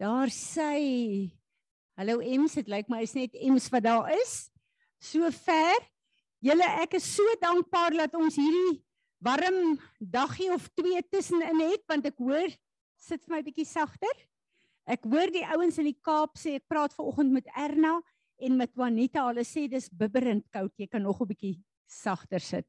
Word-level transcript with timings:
Daar 0.00 0.30
sê 0.30 1.30
Hallo 1.94 2.18
Ems, 2.18 2.56
dit 2.58 2.66
lyk 2.66 2.88
my 2.90 3.04
is 3.06 3.14
net 3.14 3.34
Ems 3.38 3.68
wat 3.70 3.84
daar 3.86 4.08
is. 4.16 4.48
So 4.98 5.28
ver. 5.30 5.78
Julle 6.42 6.66
ek 6.82 6.96
is 6.98 7.06
so 7.14 7.22
dankbaar 7.40 7.94
dat 8.02 8.16
ons 8.18 8.34
hierdie 8.36 8.80
warm 9.24 9.78
daggie 9.98 10.50
of 10.52 10.66
twee 10.74 11.00
tussenin 11.08 11.62
het 11.70 11.84
want 11.88 12.08
ek 12.10 12.18
hoor 12.18 12.50
sit 13.00 13.22
vir 13.22 13.36
my 13.36 13.40
bietjie 13.46 13.68
sagter. 13.68 14.12
Ek 14.84 15.06
hoor 15.06 15.30
die 15.32 15.44
ouens 15.54 15.78
in 15.78 15.88
die 15.88 16.00
Kaap 16.04 16.34
sê 16.36 16.58
ek 16.58 16.66
praat 16.68 16.92
ver 16.92 17.06
oggend 17.06 17.32
met 17.32 17.46
Erna 17.54 17.94
en 18.42 18.58
met 18.58 18.74
Juanita. 18.74 19.28
Hulle 19.30 19.46
sê 19.46 19.68
dis 19.70 19.86
bibberend 19.88 20.44
koud. 20.52 20.74
Jy 20.76 20.90
kan 20.90 21.06
nog 21.06 21.22
'n 21.22 21.30
bietjie 21.30 21.62
sagter 21.86 22.40
sit. 22.40 22.66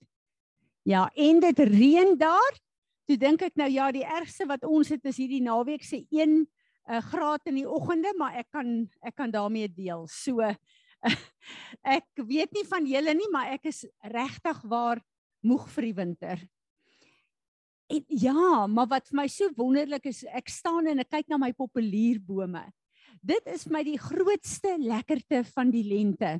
Ja, 0.86 1.10
en 1.16 1.40
dit 1.40 1.60
reën 1.60 2.16
daar. 2.18 2.54
Toe 3.10 3.18
dink 3.18 3.42
ek 3.42 3.56
nou 3.56 3.70
ja, 3.70 3.92
die 3.92 4.06
ergste 4.06 4.46
wat 4.46 4.64
ons 4.64 4.90
het 4.90 5.04
is 5.06 5.18
hierdie 5.18 5.42
naweek 5.42 5.84
se 5.84 6.06
1 6.12 6.30
'n 6.30 6.48
uh, 6.90 7.02
graad 7.02 7.46
in 7.50 7.60
die 7.62 7.70
oggende, 7.70 8.14
maar 8.18 8.38
ek 8.42 8.50
kan 8.54 8.90
ek 9.02 9.16
kan 9.16 9.32
daarmee 9.32 9.70
deel. 9.72 10.06
So 10.12 10.42
uh, 10.42 10.56
ek 11.98 12.08
weet 12.26 12.54
nie 12.56 12.66
van 12.68 12.88
julle 12.90 13.14
nie, 13.18 13.30
maar 13.34 13.54
ek 13.56 13.70
is 13.72 13.86
regtig 14.02 14.62
waar 14.70 15.02
moeg 15.46 15.68
vir 15.76 15.90
die 15.90 15.98
winter. 15.98 16.46
En 17.86 18.02
ja, 18.10 18.66
maar 18.66 18.90
wat 18.90 19.12
vir 19.12 19.20
my 19.22 19.28
so 19.30 19.52
wonderlik 19.58 20.08
is, 20.10 20.24
ek 20.26 20.50
staan 20.50 20.90
en 20.90 21.04
ek 21.04 21.12
kyk 21.14 21.30
na 21.30 21.38
my 21.42 21.52
populierbome. 21.54 22.64
Dit 23.22 23.46
is 23.50 23.68
my 23.70 23.84
die 23.86 24.00
grootste 24.02 24.76
lekkerte 24.82 25.44
van 25.54 25.72
die 25.74 25.86
lente. 25.86 26.40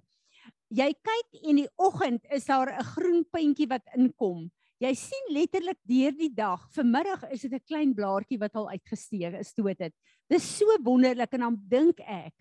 Jy 0.74 0.90
kyk 0.98 1.44
en 1.46 1.62
die 1.62 1.70
oggend 1.78 2.26
is 2.34 2.50
daar 2.50 2.74
'n 2.74 2.88
groen 2.96 3.24
puntjie 3.30 3.70
wat 3.70 3.86
inkom. 3.96 4.50
Jy 4.84 4.92
sien 5.00 5.30
letterlik 5.32 5.78
deur 5.88 6.12
die 6.18 6.34
dag. 6.36 6.60
Vanmiddag 6.76 7.22
is 7.32 7.46
dit 7.48 7.54
'n 7.54 7.64
klein 7.64 7.94
blaartjie 7.96 8.40
wat 8.40 8.56
al 8.56 8.70
uitgesteek 8.70 9.40
is, 9.40 9.54
toe 9.54 9.74
dit. 9.74 9.94
Dis 10.28 10.58
so 10.58 10.66
wonderlik 10.84 11.32
en 11.34 11.40
dan 11.40 11.58
dink 11.70 12.00
ek, 12.00 12.34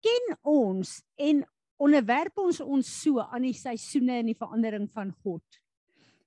ken 0.00 0.36
ons 0.44 1.02
en 1.18 1.44
onderwerp 1.78 2.38
ons 2.38 2.60
ons 2.60 3.02
so 3.02 3.18
aan 3.18 3.42
die 3.42 3.52
seisoene 3.52 4.20
en 4.20 4.26
die 4.26 4.38
verandering 4.38 4.88
van 4.92 5.12
God. 5.24 5.42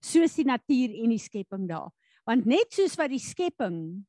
Soos 0.01 0.35
die 0.35 0.45
natuur 0.45 0.91
en 1.03 1.09
die 1.09 1.17
skepping 1.17 1.69
daar. 1.69 1.89
Want 2.25 2.45
net 2.45 2.73
soos 2.73 2.97
wat 2.97 3.09
die 3.09 3.19
skepping 3.19 4.05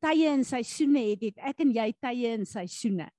tye 0.00 0.26
en 0.26 0.42
seisoene 0.42 1.04
het, 1.10 1.22
het 1.22 1.38
ek 1.38 1.60
en 1.60 1.70
jy 1.70 1.92
tye 2.00 2.32
en 2.32 2.46
seisoene. 2.46 3.10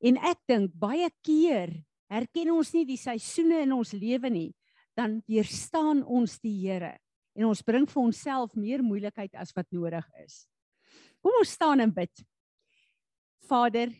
En 0.00 0.16
ek 0.16 0.38
dink 0.48 0.72
baie 0.72 1.10
keer 1.22 1.84
herken 2.08 2.50
ons 2.50 2.72
nie 2.72 2.86
die 2.86 2.96
seisoene 2.96 3.62
in 3.62 3.72
ons 3.72 3.92
lewe 3.92 4.30
nie, 4.30 4.54
dan 4.96 5.22
weerstaan 5.28 6.02
ons 6.04 6.40
die 6.40 6.56
Here 6.66 7.01
en 7.34 7.48
ons 7.48 7.64
bring 7.64 7.86
vir 7.88 8.02
onsself 8.02 8.54
meer 8.58 8.82
moeilikheid 8.84 9.34
as 9.40 9.54
wat 9.56 9.68
nodig 9.72 10.04
is. 10.24 10.44
Kom 11.22 11.38
ons 11.38 11.54
staan 11.54 11.80
en 11.80 11.92
bid. 11.94 12.24
Vader, 13.48 13.92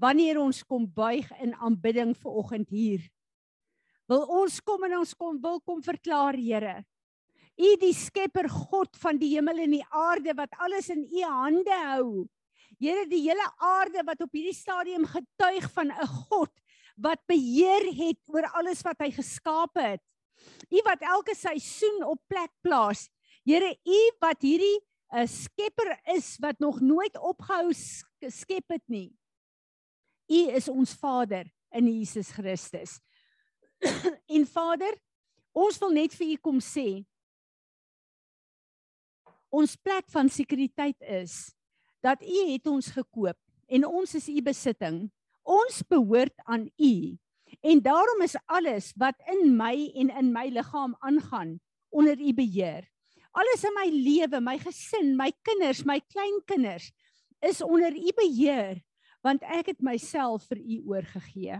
wanneer 0.00 0.40
ons 0.40 0.62
kom 0.64 0.86
buig 0.86 1.28
in 1.40 1.54
aanbidding 1.60 2.14
vir 2.16 2.38
oggend 2.42 2.70
hier, 2.72 3.04
wil 4.10 4.24
ons 4.42 4.58
kom 4.66 4.84
en 4.88 5.00
ons 5.00 5.14
kom 5.14 5.38
wil 5.42 5.60
kom 5.62 5.82
verklaar, 5.86 6.34
Here. 6.34 6.80
U 7.60 7.70
die 7.82 7.94
skepper 7.94 8.48
God 8.48 8.96
van 9.02 9.18
die 9.20 9.34
hemel 9.34 9.60
en 9.66 9.74
die 9.76 9.86
aarde 9.92 10.32
wat 10.38 10.54
alles 10.64 10.88
in 10.90 11.04
u 11.04 11.24
hande 11.28 11.76
hou. 11.84 12.26
Here, 12.80 13.04
die 13.10 13.20
hele 13.26 13.44
aarde 13.60 14.02
wat 14.06 14.22
op 14.24 14.32
hierdie 14.32 14.56
stadium 14.56 15.04
getuig 15.04 15.66
van 15.74 15.92
'n 15.92 16.06
God 16.30 16.52
wat 16.96 17.20
beheer 17.28 17.92
het 17.92 18.18
oor 18.32 18.48
alles 18.56 18.82
wat 18.82 19.00
hy 19.00 19.10
geskaap 19.12 19.76
het. 19.76 20.02
U 20.70 20.82
wat 20.86 21.02
elke 21.02 21.34
seisoen 21.34 22.04
op 22.06 22.20
plek 22.30 22.52
plaas. 22.62 23.08
Here, 23.44 23.72
u 23.84 24.00
wat 24.20 24.42
hierdie 24.42 24.78
'n 25.10 25.24
uh, 25.24 25.26
skepper 25.26 25.98
is 26.14 26.36
wat 26.38 26.58
nog 26.58 26.80
nooit 26.80 27.18
opgehou 27.18 27.72
skep 27.72 28.68
het 28.68 28.86
nie. 28.86 29.10
U 30.28 30.40
is 30.54 30.68
ons 30.68 30.94
Vader 30.94 31.50
in 31.70 31.86
Jesus 31.86 32.30
Christus. 32.30 33.00
en 34.36 34.46
Vader, 34.46 34.94
ons 35.52 35.78
wil 35.78 35.90
net 35.90 36.14
vir 36.14 36.26
u 36.26 36.36
kom 36.36 36.60
sê 36.60 37.04
ons 39.50 39.76
plek 39.82 40.06
van 40.14 40.28
sekuriteit 40.30 41.00
is 41.02 41.50
dat 42.00 42.22
u 42.22 42.36
het 42.52 42.66
ons 42.70 42.86
gekoop 42.94 43.36
en 43.70 43.86
ons 43.86 44.14
is 44.14 44.28
u 44.28 44.42
besitting. 44.42 45.10
Ons 45.42 45.82
behoort 45.88 46.34
aan 46.44 46.68
U. 46.78 46.94
En 47.60 47.82
daarom 47.82 48.22
is 48.22 48.36
alles 48.46 48.92
wat 48.96 49.18
in 49.32 49.56
my 49.56 49.90
en 49.94 50.10
in 50.10 50.32
my 50.32 50.48
liggaam 50.48 50.96
aangaan 50.98 51.58
onder 51.88 52.20
U 52.20 52.34
beheer. 52.34 52.86
Alles 53.30 53.64
in 53.64 53.74
my 53.74 53.88
lewe, 53.90 54.40
my 54.40 54.58
gesin, 54.58 55.16
my 55.16 55.32
kinders, 55.42 55.84
my 55.84 56.00
kleinkinders 56.08 56.90
is 57.40 57.62
onder 57.62 57.92
U 57.96 58.12
beheer 58.16 58.80
want 59.20 59.42
ek 59.44 59.74
het 59.74 59.82
myself 59.84 60.46
vir 60.48 60.62
U 60.64 60.76
oorgegee. 60.94 61.58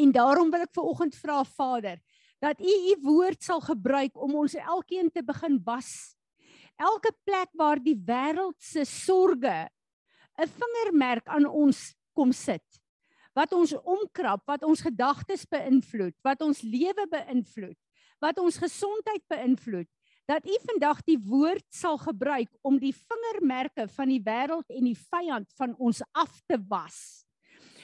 En 0.00 0.12
daarom 0.16 0.48
wil 0.48 0.64
ek 0.64 0.72
ver 0.72 0.86
oggend 0.88 1.16
vra 1.20 1.42
Vader 1.44 2.00
dat 2.40 2.62
U 2.64 2.72
U 2.92 2.94
woord 3.04 3.44
sal 3.44 3.60
gebruik 3.60 4.16
om 4.16 4.38
ons 4.40 4.56
elkeen 4.56 5.10
te 5.12 5.20
begin 5.20 5.58
was. 5.66 6.16
Elke 6.80 7.12
plek 7.28 7.52
waar 7.52 7.82
die 7.84 7.98
wêreld 7.98 8.56
se 8.56 8.86
sorges 8.88 9.68
'n 10.40 10.48
vingermerk 10.48 11.28
aan 11.28 11.44
ons 11.44 11.92
kom 12.16 12.32
sit 12.32 12.79
wat 13.36 13.52
ons 13.54 13.74
omkrap, 13.78 14.42
wat 14.48 14.64
ons 14.66 14.82
gedagtes 14.82 15.46
beïnvloed, 15.50 16.16
wat 16.26 16.42
ons 16.42 16.62
lewe 16.66 17.06
beïnvloed, 17.10 17.78
wat 18.20 18.38
ons 18.42 18.58
gesondheid 18.60 19.22
beïnvloed, 19.30 19.88
dat 20.30 20.46
U 20.46 20.56
vandag 20.68 21.00
die 21.08 21.18
woord 21.18 21.64
sal 21.74 21.98
gebruik 21.98 22.50
om 22.66 22.78
die 22.78 22.92
vingermerke 22.94 23.88
van 23.96 24.12
die 24.12 24.20
wêreld 24.22 24.68
en 24.70 24.86
die 24.86 24.98
vyand 24.98 25.48
van 25.58 25.74
ons 25.78 26.02
af 26.14 26.36
te 26.46 26.58
was. 26.70 27.24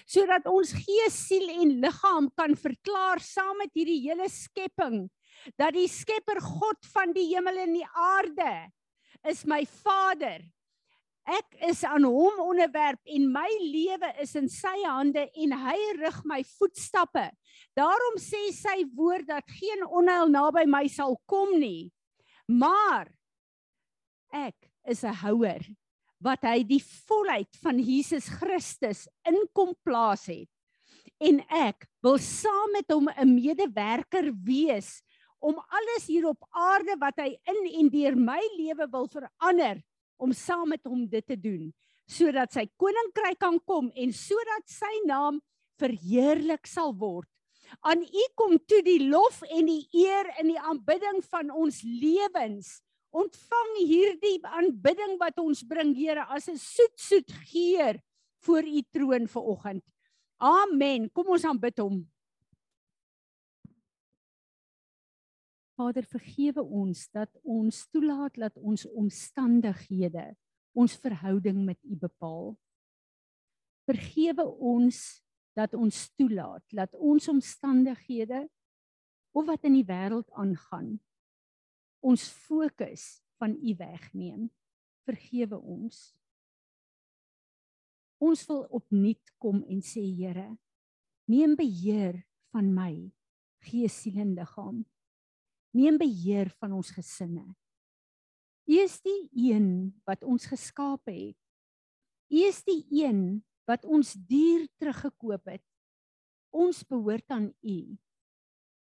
Sodat 0.06 0.46
ons 0.46 0.70
gees, 0.70 1.16
siel 1.26 1.48
en 1.50 1.80
liggaam 1.82 2.28
kan 2.38 2.54
verklaar 2.54 3.18
saam 3.24 3.56
met 3.58 3.72
hierdie 3.74 4.04
hele 4.04 4.28
skepping 4.30 5.08
dat 5.58 5.74
die 5.74 5.88
Skepper 5.90 6.38
God 6.42 6.86
van 6.94 7.12
die 7.14 7.26
hemel 7.32 7.58
en 7.66 7.74
die 7.74 7.88
aarde 7.90 8.52
is 9.26 9.42
my 9.48 9.64
Vader 9.82 10.44
Ek 11.26 11.56
is 11.66 11.80
aan 11.82 12.04
hom 12.06 12.38
onderwerp 12.44 13.00
en 13.10 13.24
my 13.34 13.48
lewe 13.58 14.12
is 14.22 14.36
in 14.38 14.46
sy 14.50 14.76
hande 14.84 15.24
en 15.26 15.54
hy 15.58 15.78
rig 15.98 16.20
my 16.22 16.38
voetstappe. 16.54 17.24
Daarom 17.74 18.20
sê 18.22 18.44
sy 18.54 18.84
woord 18.94 19.26
dat 19.32 19.56
geen 19.58 19.82
onheil 19.90 20.30
naby 20.30 20.62
my 20.70 20.84
sal 20.86 21.18
kom 21.26 21.56
nie. 21.58 21.90
Maar 22.46 23.10
ek 24.30 24.70
is 24.86 25.02
'n 25.02 25.18
houer 25.26 25.66
wat 26.22 26.46
hy 26.46 26.62
die 26.62 26.82
volheid 27.08 27.50
van 27.62 27.78
Jesus 27.82 28.28
Christus 28.28 29.08
inkom 29.26 29.74
plaas 29.82 30.26
het. 30.30 30.48
En 31.18 31.42
ek 31.50 31.88
wil 32.02 32.18
saam 32.22 32.70
met 32.72 32.86
hom 32.92 33.08
'n 33.10 33.34
medewerker 33.34 34.30
wees 34.46 35.02
om 35.40 35.58
alles 35.58 36.06
hier 36.06 36.26
op 36.28 36.46
aarde 36.50 36.94
wat 37.00 37.18
hy 37.18 37.34
in 37.50 37.60
en 37.80 37.88
deur 37.90 38.16
my 38.16 38.40
lewe 38.56 38.86
wil 38.90 39.08
verander 39.08 39.82
om 40.16 40.32
saam 40.32 40.68
met 40.68 40.84
hom 40.84 41.06
dit 41.08 41.26
te 41.26 41.36
doen 41.36 41.72
sodat 42.06 42.52
sy 42.54 42.66
koninkryk 42.78 43.38
kan 43.42 43.58
kom 43.66 43.90
en 43.98 44.12
sodat 44.14 44.62
sy 44.70 44.92
naam 45.08 45.40
verheerlik 45.80 46.68
sal 46.70 46.94
word. 46.94 47.28
Aan 47.82 48.04
U 48.06 48.24
kom 48.38 48.54
toe 48.62 48.78
die 48.86 49.08
lof 49.10 49.42
en 49.50 49.66
die 49.66 49.84
eer 49.90 50.30
in 50.40 50.52
die 50.52 50.60
aanbidding 50.60 51.18
van 51.26 51.50
ons 51.50 51.82
lewens. 51.82 52.78
Ontvang 53.16 53.72
hierdie 53.80 54.38
aanbidding 54.46 55.16
wat 55.18 55.38
ons 55.42 55.64
bring, 55.66 55.94
Here, 55.96 56.26
as 56.30 56.48
'n 56.48 56.58
soet 56.58 56.94
soet 56.94 57.30
geur 57.50 57.98
voor 58.44 58.62
U 58.62 58.82
troon 58.92 59.26
vanoggend. 59.26 59.84
Amen. 60.38 61.10
Kom 61.10 61.26
ons 61.26 61.44
aanbid 61.44 61.78
hom. 61.78 62.06
Vader 65.76 66.06
vergewe 66.08 66.62
ons 66.64 67.04
dat 67.12 67.28
ons 67.44 67.82
toelaat 67.92 68.38
dat 68.40 68.56
ons 68.56 68.86
omstandighede 68.96 70.30
ons 70.76 70.96
verhouding 71.00 71.62
met 71.64 71.78
U 71.84 71.96
bepaal. 71.96 72.50
Vergewe 73.88 74.44
ons 74.44 74.98
dat 75.56 75.72
ons 75.76 76.00
toelaat 76.16 76.64
dat 76.72 76.92
ons 76.96 77.28
omstandighede 77.32 78.42
of 79.36 79.46
wat 79.48 79.64
in 79.68 79.76
die 79.78 79.86
wêreld 79.88 80.28
aangaan 80.36 80.96
ons 82.06 82.24
fokus 82.46 83.06
van 83.40 83.56
U 83.56 83.72
wegneem. 83.76 84.48
Vergewe 85.08 85.58
ons. 85.60 86.12
Ons 88.22 88.44
wil 88.48 88.64
opnuut 88.74 89.32
kom 89.42 89.60
en 89.68 89.80
sê 89.84 90.02
Here, 90.02 90.48
neem 91.28 91.56
beheer 91.58 92.22
van 92.54 92.72
my 92.72 92.92
gees, 93.66 93.96
siel 94.00 94.22
en 94.22 94.36
liggaam 94.36 94.84
neem 95.76 95.98
beheer 96.00 96.50
van 96.60 96.72
ons 96.76 96.90
gesinne. 96.96 97.44
U 98.66 98.78
is 98.82 98.98
die 99.04 99.28
een 99.30 99.92
wat 100.08 100.24
ons 100.26 100.48
geskaap 100.50 101.06
het. 101.06 101.36
U 102.32 102.42
is 102.48 102.64
die 102.66 102.82
een 102.90 103.44
wat 103.68 103.84
ons 103.84 104.14
dier 104.26 104.66
teruggekoop 104.80 105.52
het. 105.52 105.62
Ons 106.50 106.82
behoort 106.88 107.30
aan 107.30 107.52
U. 107.62 107.78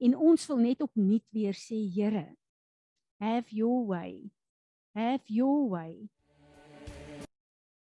En 0.04 0.16
ons 0.16 0.46
wil 0.50 0.60
net 0.62 0.82
opnuut 0.84 1.24
weer 1.34 1.56
sê 1.56 1.78
Here, 1.94 2.26
have 3.22 3.50
your 3.54 3.86
way. 3.88 4.30
Have 4.94 5.26
your 5.26 5.66
way. 5.70 6.08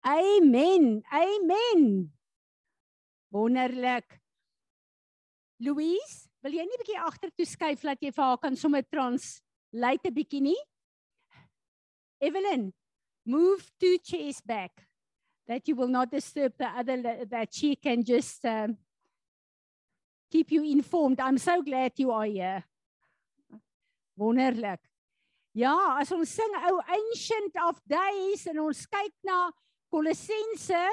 Amen. 0.06 1.02
Amen. 1.12 2.14
Wonderlik. 3.30 4.20
Louise, 5.60 6.29
wil 6.44 6.56
jy 6.56 6.66
nie 6.66 6.80
bietjie 6.82 7.00
agtertoe 7.04 7.48
skuif 7.48 7.82
dat 7.84 8.02
jy 8.04 8.12
vir 8.16 8.24
haar 8.24 8.40
kan 8.42 8.56
sommer 8.56 8.84
translate 8.88 10.08
'n 10.08 10.16
bietjie 10.16 10.42
nie? 10.42 10.60
Evelyn, 12.22 12.74
move 13.26 13.72
two 13.80 13.98
chairs 14.04 14.42
back 14.42 14.88
that 15.48 15.68
you 15.68 15.76
will 15.76 15.88
not 15.88 16.12
disturb 16.12 16.54
the 16.58 16.68
other 16.68 17.26
that 17.26 17.54
she 17.54 17.76
can 17.76 18.04
just 18.04 18.46
um, 18.46 18.78
keep 20.32 20.52
you 20.52 20.64
informed. 20.64 21.20
I'm 21.20 21.38
so 21.38 21.62
glad 21.62 21.94
you 21.98 22.12
are 22.12 22.26
here. 22.26 22.64
Wonderlik. 24.18 24.80
Ja, 25.54 25.98
as 26.00 26.12
ons 26.12 26.30
sing 26.30 26.54
ou 26.70 26.80
ancient 26.86 27.56
of 27.66 27.80
days 27.90 28.46
en 28.48 28.60
ons 28.62 28.86
kyk 28.86 29.16
na 29.26 29.50
Kolossense, 29.90 30.84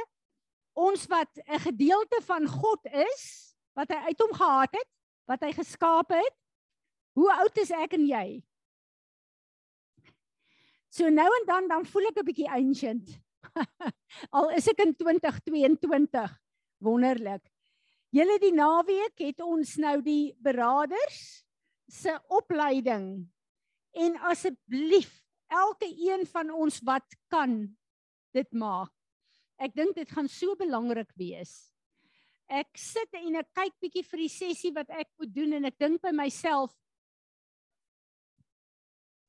ons 0.72 1.06
wat 1.12 1.28
'n 1.44 1.60
gedeelte 1.60 2.22
van 2.24 2.48
God 2.48 2.80
is, 2.86 3.54
wat 3.76 3.90
hy 3.92 4.08
uit 4.08 4.20
hom 4.20 4.32
gehad 4.32 4.72
het, 4.72 4.95
wat 5.26 5.42
hy 5.42 5.52
geskaap 5.52 6.14
het. 6.14 6.34
Hoe 7.16 7.28
oud 7.40 7.58
is 7.58 7.72
ek 7.74 7.96
en 7.96 8.06
jy? 8.06 8.26
So 10.92 11.10
nou 11.12 11.28
en 11.40 11.46
dan 11.48 11.68
dan 11.68 11.84
voel 11.84 12.08
ek 12.08 12.20
'n 12.22 12.28
bietjie 12.28 12.50
ancient. 12.50 13.08
Al 14.36 14.50
is 14.56 14.68
ek 14.68 14.80
in 14.84 14.94
2022. 14.94 16.32
Wonderlik. 16.80 17.44
Julle 18.14 18.38
die 18.40 18.54
naweek 18.54 19.18
het 19.18 19.40
ons 19.40 19.76
nou 19.76 20.00
die 20.00 20.36
beraders 20.40 21.44
se 21.88 22.14
opleiding. 22.28 23.26
En 23.92 24.16
asseblief 24.30 25.10
elke 25.48 25.88
een 25.88 26.26
van 26.26 26.50
ons 26.50 26.80
wat 26.84 27.06
kan 27.28 27.76
dit 28.32 28.52
maak. 28.52 28.92
Ek 29.56 29.74
dink 29.74 29.96
dit 29.96 30.10
gaan 30.10 30.28
so 30.28 30.56
belangrik 30.56 31.12
wees. 31.16 31.72
Ek 32.48 32.68
sit 32.78 33.14
en 33.18 33.40
ek 33.40 33.48
kyk 33.58 33.74
bietjie 33.82 34.04
vir 34.06 34.22
die 34.22 34.30
sessie 34.30 34.72
wat 34.74 34.90
ek 34.90 35.08
moet 35.18 35.32
doen 35.34 35.56
en 35.58 35.64
ek 35.66 35.78
dink 35.78 36.02
by 36.02 36.12
myself 36.14 36.74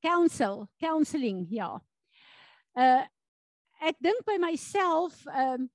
counsel, 0.05 0.67
counseling, 0.79 1.47
ja. 1.49 1.77
Uh 2.77 3.03
ek 3.77 3.97
dink 4.01 4.23
by 4.25 4.39
myself 4.41 5.19
um 5.29 5.67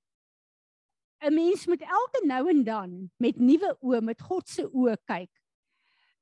'n 1.23 1.33
mens 1.33 1.67
moet 1.67 1.81
elke 1.81 2.19
nou 2.27 2.49
en 2.51 2.63
dan 2.63 3.11
met 3.17 3.39
nuwe 3.39 3.71
oë, 3.79 4.01
met 4.03 4.21
God 4.21 4.49
se 4.49 4.65
oë 4.67 4.97
kyk. 5.07 5.31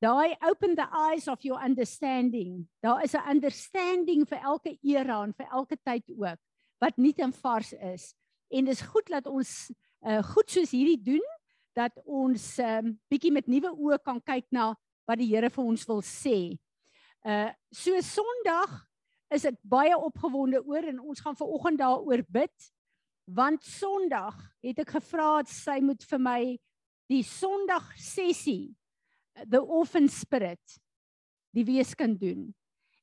Daai 0.01 0.35
open 0.45 0.75
the 0.75 0.85
eyes 0.93 1.27
of 1.27 1.41
your 1.41 1.61
understanding. 1.61 2.67
Daar 2.81 3.03
is 3.03 3.13
'n 3.13 3.29
understanding 3.29 4.27
vir 4.29 4.37
elke 4.37 4.77
era 4.81 5.23
en 5.23 5.33
vir 5.33 5.47
elke 5.51 5.77
tyd 5.83 6.05
ook 6.09 6.39
wat 6.79 6.97
nie 6.97 7.13
te 7.13 7.31
vars 7.31 7.73
is. 7.73 8.15
En 8.49 8.65
dis 8.65 8.81
goed 8.81 9.07
dat 9.07 9.25
ons 9.25 9.71
uh 10.01 10.21
goed 10.33 10.49
soos 10.49 10.73
hierdie 10.73 10.99
doen 11.01 11.25
dat 11.77 11.95
ons 12.05 12.43
um 12.59 12.93
bietjie 13.11 13.31
met 13.31 13.47
nuwe 13.47 13.71
oë 13.71 13.99
kan 14.03 14.19
kyk 14.21 14.47
na 14.51 14.71
wat 15.07 15.21
die 15.21 15.29
Here 15.29 15.49
vir 15.49 15.63
ons 15.63 15.85
wil 15.89 16.01
sê. 16.05 16.57
Uh 17.25 17.49
so 17.71 18.01
Sondag 18.01 18.81
is 19.31 19.45
ek 19.47 19.59
baie 19.63 19.95
opgewonde 19.95 20.59
oor 20.65 20.89
en 20.89 20.99
ons 20.99 21.21
gaan 21.23 21.37
ver 21.37 21.47
oggend 21.47 21.79
daaroor 21.79 22.25
bid 22.27 22.71
want 23.31 23.63
Sondag 23.63 24.35
het 24.65 24.81
ek 24.83 24.97
gevra 24.97 25.39
dat 25.39 25.51
sy 25.53 25.79
moet 25.85 26.03
vir 26.03 26.19
my 26.19 26.41
die 27.11 27.23
Sondag 27.23 27.93
sessie 27.99 28.73
the 29.47 29.61
orphan 29.61 30.09
spirit 30.11 30.79
die 31.55 31.65
wees 31.67 31.93
kan 31.95 32.15
doen. 32.19 32.49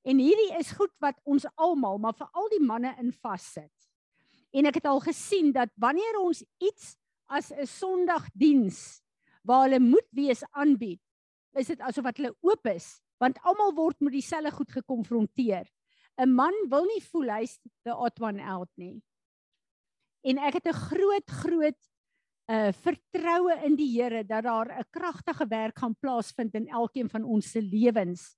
En 0.09 0.21
hierdie 0.23 0.55
is 0.57 0.73
goed 0.77 0.93
wat 1.05 1.19
ons 1.29 1.45
almal, 1.61 1.99
maar 2.01 2.17
veral 2.17 2.49
die 2.53 2.65
manne 2.65 2.95
in 3.01 3.13
vassit. 3.13 3.73
En 4.57 4.67
ek 4.67 4.81
het 4.81 4.87
al 4.89 5.01
gesien 5.01 5.53
dat 5.53 5.71
wanneer 5.77 6.19
ons 6.21 6.45
iets 6.59 6.97
as 7.29 7.53
'n 7.53 7.67
Sondagdiens 7.67 9.03
waar 9.43 9.69
hulle 9.69 9.81
moet 9.81 10.09
wees 10.11 10.43
aanbied, 10.51 11.01
is 11.55 11.67
dit 11.67 11.81
asof 11.81 12.05
wat 12.05 12.17
hulle 12.17 12.37
oop 12.41 12.67
is 12.67 13.01
want 13.19 13.39
almal 13.43 13.75
word 13.75 13.99
met 14.01 14.15
dieselfde 14.15 14.53
goed 14.55 14.71
gekonfronteer. 14.71 15.67
'n 16.19 16.35
Man 16.35 16.55
wil 16.71 16.85
nie 16.87 17.03
voel 17.11 17.31
hy's 17.31 17.59
the 17.85 17.95
odd 17.95 18.21
one 18.21 18.43
out 18.43 18.71
nie. 18.77 19.03
En 20.23 20.39
ek 20.39 20.59
het 20.59 20.67
'n 20.67 20.83
groot 20.91 21.31
groot 21.31 21.81
uh 22.49 22.73
vertroue 22.73 23.55
in 23.67 23.77
die 23.77 23.91
Here 23.93 24.25
dat 24.25 24.45
daar 24.45 24.71
'n 24.79 24.87
kragtige 24.91 25.47
werk 25.47 25.79
gaan 25.79 25.97
plaasvind 26.01 26.55
in 26.55 26.69
elkeen 26.69 27.11
van 27.11 27.25
ons 27.25 27.51
se 27.51 27.63
lewens. 27.63 28.37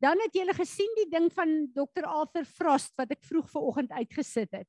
Dan 0.00 0.20
het 0.20 0.34
julle 0.34 0.54
gesien 0.54 0.92
die 0.96 1.10
ding 1.10 1.32
van 1.32 1.70
Dr. 1.72 2.04
Arthur 2.04 2.44
Frost 2.44 2.92
wat 2.96 3.10
ek 3.10 3.24
vroeg 3.24 3.50
vanoggend 3.50 3.90
uitgesit 3.90 4.52
het. 4.52 4.68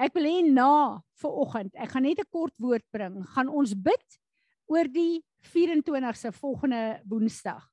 Ek 0.00 0.14
wil 0.14 0.24
hê 0.24 0.40
na 0.48 1.02
vanoggend, 1.20 1.74
ek 1.76 1.90
gaan 1.92 2.02
net 2.02 2.20
'n 2.20 2.32
kort 2.32 2.54
woord 2.58 2.84
bring, 2.90 3.20
gaan 3.34 3.48
ons 3.48 3.74
bid 3.74 4.20
oor 4.66 4.88
die 4.88 5.20
24ste 5.52 6.32
volgende 6.32 7.02
Woensdag 7.04 7.70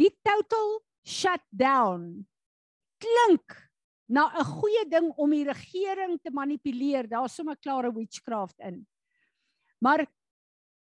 die 0.00 0.10
total 0.26 0.80
shutdown 1.06 2.24
klink 3.02 3.56
na 4.08 4.28
'n 4.28 4.44
goeie 4.44 4.84
ding 4.88 5.12
om 5.16 5.30
die 5.30 5.44
regering 5.44 6.18
te 6.20 6.30
manipuleer. 6.30 7.08
Daar's 7.08 7.34
sommer 7.34 7.56
klare 7.56 7.92
witchcraft 7.92 8.58
in. 8.60 8.86
Maar 9.80 10.06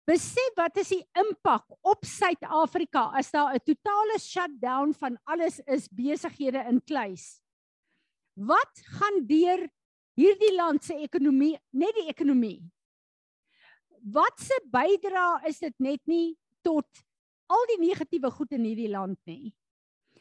besef 0.07 0.55
wat 0.57 0.77
is 0.77 0.89
die 0.89 1.05
impak 1.15 1.65
op 1.83 2.05
Suid-Afrika 2.05 3.11
as 3.15 3.31
daar 3.31 3.55
'n 3.55 3.65
totale 3.65 4.19
shutdown 4.19 4.93
van 4.93 5.19
alles 5.25 5.61
is 5.67 5.89
besighede 5.89 6.65
in 6.69 6.81
kluis. 6.81 7.41
Wat 8.37 8.75
gaan 8.99 9.27
deur 9.27 9.69
hierdie 10.21 10.53
land 10.57 10.85
se 10.85 10.97
ekonomie, 11.01 11.57
net 11.73 11.97
die 11.97 12.09
ekonomie? 12.13 12.61
Wat 14.01 14.37
se 14.41 14.57
bydra 14.73 15.41
is 15.49 15.61
dit 15.61 15.75
net 15.81 16.01
nie 16.09 16.37
tot 16.65 16.87
al 17.51 17.67
die 17.73 17.81
negatiewe 17.83 18.31
goed 18.33 18.53
in 18.55 18.67
hierdie 18.69 18.91
land 18.91 19.19
nie. 19.29 19.51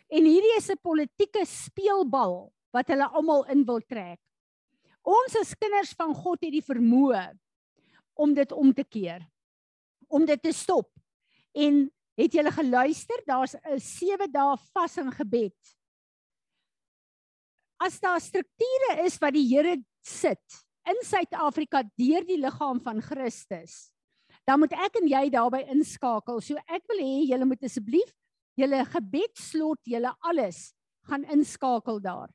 En 0.10 0.25
hierdie 0.25 0.56
is 0.57 0.69
'n 0.69 0.81
politieke 0.81 1.46
speelbal 1.46 2.51
wat 2.74 2.88
hulle 2.88 3.07
almal 3.13 3.46
in 3.54 3.66
wil 3.66 3.81
trek. 3.81 4.19
Ons 5.06 5.36
as 5.36 5.56
kinders 5.56 5.94
van 5.94 6.13
God 6.13 6.42
het 6.42 6.51
die 6.51 6.66
vermoë 6.66 7.38
om 8.16 8.34
dit 8.34 8.51
om 8.51 8.74
te 8.74 8.84
keer. 8.84 9.22
Om 10.10 10.25
dit 10.25 10.42
te 10.42 10.51
stop. 10.51 10.90
En 11.54 11.90
het 12.18 12.34
julle 12.34 12.51
geluister? 12.51 13.22
Daar's 13.25 13.56
'n 13.56 13.80
7 13.80 14.31
dae 14.31 14.57
vas 14.74 14.98
en 14.98 15.12
gebed. 15.12 15.57
As 17.80 18.00
daar 18.00 18.19
strukture 18.19 19.06
is 19.06 19.18
wat 19.18 19.34
die 19.34 19.48
Here 19.48 19.78
sit 20.01 20.63
in 20.90 20.98
Suid-Afrika 21.06 21.84
deur 22.00 22.25
die 22.25 22.40
liggaam 22.42 22.79
van 22.82 23.01
Christus, 23.01 23.91
dan 24.48 24.60
moet 24.60 24.74
ek 24.74 24.96
en 25.01 25.08
jy 25.08 25.29
daarbey 25.29 25.65
inskakel. 25.70 26.41
So 26.41 26.58
ek 26.68 26.88
wil 26.89 27.03
hê 27.03 27.27
julle 27.29 27.46
moet 27.46 27.63
asseblief 27.63 28.13
julle 28.60 28.84
gebedslot, 28.91 29.79
julle 29.88 30.12
alles 30.25 30.74
gaan 31.10 31.24
inskakel 31.32 32.01
daar. 32.03 32.29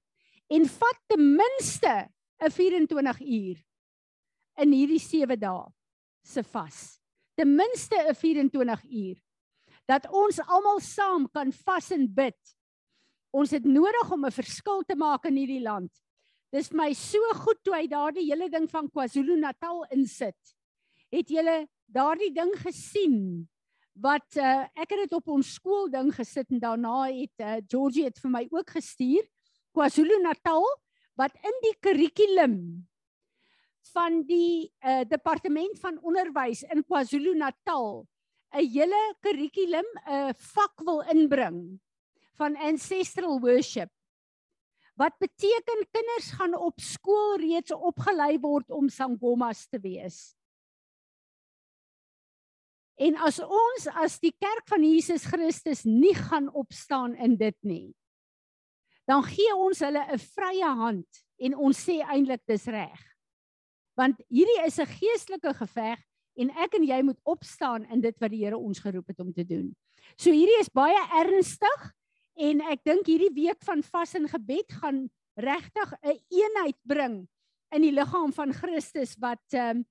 En 0.53 0.67
vat 0.69 0.99
ten 1.09 1.25
minste 1.37 2.09
'n 2.41 2.51
24 2.51 3.21
uur 3.21 3.57
in 4.63 4.73
hierdie 4.73 5.01
7 5.01 5.39
dae 5.41 5.73
se 6.23 6.43
vas. 6.43 7.01
Ten 7.37 7.57
minste 7.57 7.97
'n 7.97 8.15
24 8.15 8.85
uur 8.85 9.17
dat 9.87 10.09
ons 10.09 10.41
almal 10.41 10.81
saam 10.81 11.29
kan 11.29 11.53
vas 11.53 11.91
en 11.91 12.07
bid. 12.15 12.41
Ons 13.33 13.51
het 13.51 13.65
nodig 13.65 14.13
om 14.13 14.25
'n 14.25 14.31
verskil 14.31 14.83
te 14.83 14.97
maak 14.97 15.25
in 15.25 15.37
hierdie 15.37 15.63
land. 15.63 15.93
Dis 16.55 16.71
my 16.71 16.93
so 16.95 17.19
goed 17.43 17.59
toe 17.67 17.75
hy 17.75 17.87
daardie 17.91 18.29
hele 18.29 18.47
ding 18.47 18.69
van 18.71 18.87
KwaZulu-Natal 18.87 19.81
insit. 19.97 20.53
Het 21.11 21.33
julle 21.35 21.57
daardie 21.91 22.31
ding 22.35 22.53
gesien 22.61 23.17
wat 23.99 24.39
uh, 24.39 24.63
ek 24.79 24.95
het 24.95 25.01
dit 25.03 25.17
op 25.19 25.33
ons 25.35 25.51
skool 25.57 25.89
ding 25.91 26.13
gesit 26.15 26.53
en 26.55 26.63
daarna 26.63 27.09
het 27.09 27.43
uh, 27.43 27.57
Georgie 27.71 28.07
het 28.07 28.21
vir 28.23 28.31
my 28.31 28.43
ook 28.55 28.71
gestuur 28.77 29.27
KwaZulu-Natal 29.75 30.67
wat 31.19 31.35
in 31.43 31.59
die 31.67 31.75
kurrikulum 31.83 32.57
van 33.91 34.23
die 34.27 34.71
uh, 34.83 35.03
departement 35.11 35.79
van 35.83 35.99
onderwys 36.07 36.63
in 36.71 36.87
KwaZulu-Natal 36.87 38.07
'n 38.55 38.71
hele 38.71 39.03
kurrikulum 39.27 39.91
'n 40.07 40.31
uh, 40.31 40.31
vak 40.55 40.87
wil 40.87 41.03
inbring 41.11 41.79
van 42.39 42.55
ancestral 42.57 43.43
worship 43.43 43.91
wat 44.95 45.15
beteken 45.19 45.87
kinders 45.91 46.31
gaan 46.39 46.55
op 46.55 46.81
skool 46.81 47.37
reeds 47.43 47.75
opgelei 47.75 48.39
word 48.39 48.71
om 48.71 48.89
sangomas 48.89 49.67
te 49.67 49.81
wees 49.83 50.35
En 52.95 53.17
as 53.27 53.41
ons 53.43 53.89
as 53.99 54.21
die 54.23 54.33
kerk 54.39 54.69
van 54.71 54.85
Jesus 54.87 55.27
Christus 55.27 55.83
nie 55.87 56.15
gaan 56.15 56.47
opstaan 56.55 57.17
in 57.19 57.35
dit 57.37 57.57
nie, 57.67 57.89
dan 59.11 59.25
gee 59.27 59.51
ons 59.57 59.83
hulle 59.83 60.01
'n 60.01 60.19
vrye 60.19 60.71
hand 60.79 61.25
en 61.39 61.57
ons 61.59 61.77
sê 61.77 61.99
eintlik 62.01 62.43
dis 62.47 62.67
reg. 62.67 63.01
Want 63.99 64.23
hierdie 64.31 64.63
is 64.65 64.79
'n 64.79 64.87
geestelike 64.87 65.55
geveg 65.55 65.99
en 66.39 66.51
ek 66.51 66.75
en 66.75 66.85
jy 66.85 67.03
moet 67.03 67.19
opstaan 67.25 67.85
in 67.91 68.01
dit 68.01 68.15
wat 68.21 68.31
die 68.31 68.45
Here 68.45 68.59
ons 68.59 68.79
geroep 68.79 69.09
het 69.09 69.21
om 69.21 69.33
te 69.33 69.45
doen. 69.45 69.75
So 70.17 70.31
hierdie 70.31 70.61
is 70.61 70.71
baie 70.71 71.03
ernstig 71.19 71.93
en 72.35 72.61
ek 72.73 72.85
dink 72.85 73.07
hierdie 73.07 73.33
week 73.35 73.63
van 73.65 73.83
vas 73.83 74.15
en 74.19 74.29
gebed 74.29 74.73
gaan 74.81 75.09
regtig 75.37 75.95
'n 76.03 76.19
eenheid 76.31 76.79
bring 76.83 77.27
in 77.75 77.83
die 77.83 77.95
liggaam 77.95 78.33
van 78.33 78.53
Christus 78.53 79.17
wat 79.19 79.43
ehm 79.53 79.83
um, 79.83 79.85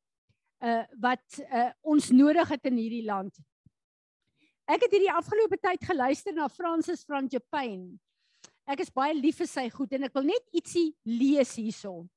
uh 0.64 0.84
wat 1.00 1.40
uh 1.52 1.72
ons 1.82 2.10
nodig 2.12 2.50
het 2.50 2.66
in 2.66 2.78
hierdie 2.80 3.06
land. 3.06 3.36
Ek 4.66 4.80
het 4.86 4.92
hierdie 4.92 5.12
afgelope 5.12 5.58
tyd 5.60 5.84
geluister 5.84 6.34
na 6.34 6.48
Francis 6.48 7.04
van 7.04 7.28
Japan. 7.28 8.00
Ek 8.66 8.80
is 8.80 8.94
baie 8.96 9.14
lief 9.14 9.42
vir 9.42 9.48
sy 9.48 9.68
goed 9.70 9.92
en 9.92 10.04
ek 10.08 10.14
wil 10.16 10.24
net 10.24 10.46
ietsie 10.56 10.94
lees 11.04 11.58
hierso. 11.60 12.08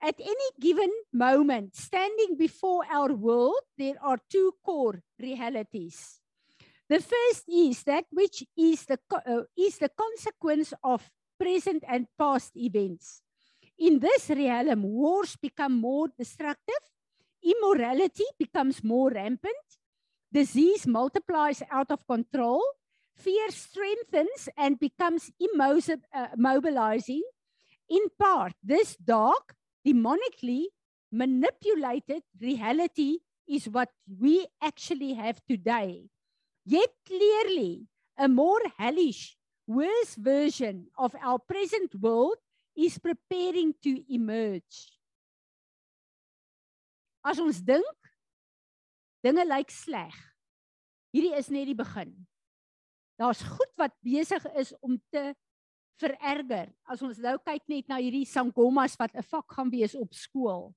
At 0.00 0.20
any 0.20 0.50
given 0.62 0.92
moment 1.10 1.74
standing 1.74 2.36
before 2.38 2.86
our 2.86 3.14
world 3.14 3.64
there 3.76 3.98
are 3.98 4.18
two 4.30 4.54
core 4.62 5.02
realities. 5.18 6.20
The 6.88 7.00
first 7.00 7.44
is 7.48 7.82
that 7.84 8.04
which 8.10 8.44
is 8.56 8.86
the 8.86 8.98
uh, 9.12 9.44
is 9.56 9.78
the 9.78 9.90
consequence 9.90 10.72
of 10.82 11.10
present 11.38 11.84
and 11.86 12.06
past 12.18 12.52
events. 12.56 13.22
In 13.78 14.00
this 14.00 14.30
realm 14.30 14.82
wars 14.82 15.36
become 15.36 15.78
more 15.78 16.08
destructive 16.18 16.82
immorality 17.44 18.24
becomes 18.38 18.82
more 18.82 19.10
rampant, 19.10 19.66
disease 20.32 20.86
multiplies 20.86 21.62
out 21.70 21.90
of 21.90 22.06
control, 22.06 22.62
fear 23.16 23.50
strengthens 23.50 24.48
and 24.56 24.78
becomes 24.78 25.30
immobilizing. 25.40 27.22
In 27.88 28.02
part, 28.18 28.52
this 28.62 28.96
dark, 28.96 29.54
demonically 29.86 30.66
manipulated 31.10 32.22
reality 32.40 33.18
is 33.48 33.68
what 33.68 33.88
we 34.20 34.46
actually 34.60 35.14
have 35.14 35.40
today. 35.48 36.10
Yet 36.68 36.92
clearly, 37.08 37.88
a 38.18 38.28
more 38.28 38.60
hellish, 38.76 39.38
worse 39.64 40.14
version 40.20 40.92
of 40.98 41.16
our 41.24 41.40
present 41.40 41.94
world 41.96 42.36
is 42.76 43.00
preparing 43.00 43.72
to 43.80 44.04
emerge. 44.12 44.98
as 47.28 47.40
ons 47.42 47.60
dink 47.60 48.10
dinge 49.24 49.44
lyk 49.44 49.72
sleg. 49.74 50.14
Hierdie 51.12 51.34
is 51.36 51.50
net 51.52 51.68
die 51.68 51.76
begin. 51.76 52.12
Daar's 53.18 53.42
goed 53.42 53.72
wat 53.80 53.96
besig 54.04 54.44
is 54.60 54.70
om 54.84 54.98
te 55.12 55.32
vererger. 55.98 56.68
As 56.86 57.02
ons 57.02 57.18
nou 57.18 57.34
kyk 57.42 57.64
net 57.70 57.88
na 57.90 57.98
hierdie 57.98 58.28
sangomas 58.28 58.94
wat 59.00 59.16
'n 59.16 59.26
vak 59.26 59.48
gaan 59.56 59.70
wees 59.70 59.96
op 59.98 60.14
skool. 60.14 60.70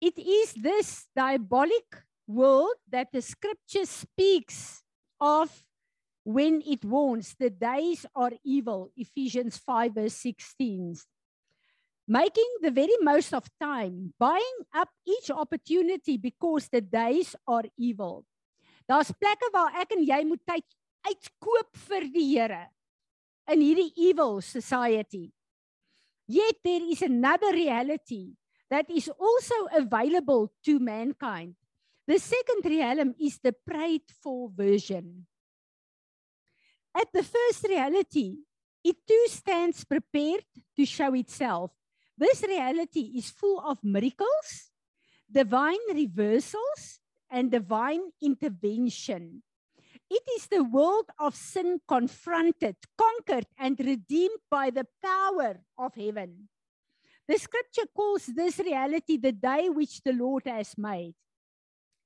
It 0.00 0.18
is 0.18 0.54
this 0.54 1.06
diabolic 1.14 2.06
world 2.28 2.76
that 2.92 3.08
the 3.12 3.22
scripture 3.22 3.86
speaks 3.86 4.84
of 5.20 5.64
when 6.22 6.62
it 6.66 6.84
warns 6.84 7.34
the 7.40 7.50
days 7.50 8.04
are 8.14 8.32
evil 8.44 8.92
Ephesians 8.96 9.56
5 9.56 9.94
verse 9.94 10.14
16 10.14 10.94
making 12.08 12.48
the 12.64 12.72
very 12.72 12.96
most 13.04 13.36
of 13.36 13.44
time, 13.60 14.14
buying 14.18 14.58
up 14.74 14.88
each 15.06 15.30
opportunity 15.30 16.16
because 16.16 16.66
the 16.72 16.80
days 16.80 17.36
are 17.46 17.68
evil. 17.76 18.24
Daar's 18.88 19.12
plekke 19.12 19.52
waar 19.52 19.76
ek 19.84 19.92
en 19.92 20.02
jy 20.08 20.24
moet 20.24 20.40
tyd 20.48 20.64
uitkoop 21.04 21.76
vir 21.76 22.08
die 22.08 22.24
Here 22.32 22.64
in 23.52 23.60
hierdie 23.60 23.92
evil 24.08 24.40
society. 24.40 25.28
Yet 26.24 26.64
there 26.64 26.84
is 26.88 27.04
another 27.04 27.52
reality 27.52 28.40
that 28.72 28.88
is 28.88 29.12
also 29.12 29.68
available 29.76 30.48
to 30.64 30.80
mankind. 30.80 31.56
The 32.08 32.18
second 32.18 32.64
realm 32.64 33.14
is 33.20 33.36
the 33.36 33.52
prayed 33.52 34.08
for 34.22 34.48
version. 34.48 35.26
At 36.96 37.12
the 37.12 37.22
first 37.22 37.68
reality, 37.68 38.38
it 38.82 38.96
too 39.06 39.24
stands 39.28 39.84
prepared 39.84 40.48
to 40.74 40.86
show 40.86 41.12
itself. 41.12 41.70
This 42.16 42.42
reality 42.42 43.12
is 43.20 43.28
full 43.28 43.60
of 43.60 43.84
miracles, 43.84 44.72
divine 45.30 45.84
reversals, 45.92 46.98
and 47.28 47.50
divine 47.50 48.00
intervention. 48.22 49.42
It 50.08 50.22
is 50.34 50.46
the 50.46 50.64
world 50.64 51.10
of 51.20 51.36
sin 51.36 51.78
confronted, 51.86 52.76
conquered, 52.96 53.44
and 53.58 53.78
redeemed 53.78 54.40
by 54.50 54.70
the 54.70 54.86
power 55.04 55.60
of 55.76 55.94
heaven. 55.94 56.48
The 57.28 57.36
scripture 57.36 57.86
calls 57.94 58.24
this 58.24 58.58
reality 58.60 59.18
the 59.18 59.32
day 59.32 59.68
which 59.68 60.00
the 60.00 60.14
Lord 60.14 60.46
has 60.46 60.72
made 60.78 61.12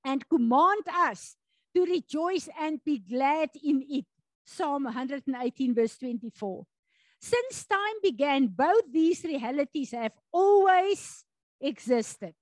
and 0.04 0.28
command 0.28 0.82
us 0.88 1.36
to 1.74 1.84
rejoice 1.84 2.48
and 2.60 2.82
be 2.84 2.98
glad 2.98 3.50
in 3.62 3.84
it. 3.88 4.06
Psalm 4.44 4.84
118, 4.84 5.74
verse 5.74 5.96
24. 5.98 6.66
Since 7.20 7.66
time 7.66 7.98
began, 8.02 8.48
both 8.48 8.82
these 8.92 9.22
realities 9.24 9.92
have 9.92 10.12
always 10.32 11.24
existed. 11.60 12.34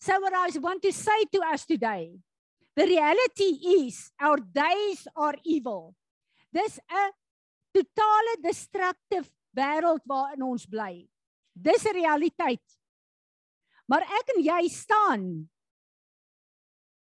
So, 0.00 0.20
what 0.20 0.32
I 0.32 0.48
want 0.60 0.82
to 0.82 0.92
say 0.92 1.24
to 1.32 1.40
us 1.42 1.66
today 1.66 2.20
the 2.78 2.86
reality 2.86 3.58
is 3.82 4.12
our 4.20 4.38
days 4.38 5.08
are 5.16 5.34
evil. 5.42 5.98
Dis 6.54 6.78
'n 6.86 7.10
totale 7.74 8.38
destructive 8.38 9.26
wêreld 9.50 10.06
waarin 10.06 10.46
ons 10.46 10.62
bly. 10.62 11.02
Dis 11.50 11.82
'n 11.84 11.98
realiteit. 11.98 12.62
Maar 13.90 14.06
ek 14.06 14.26
en 14.36 14.42
jy 14.46 14.68
staan 14.70 15.50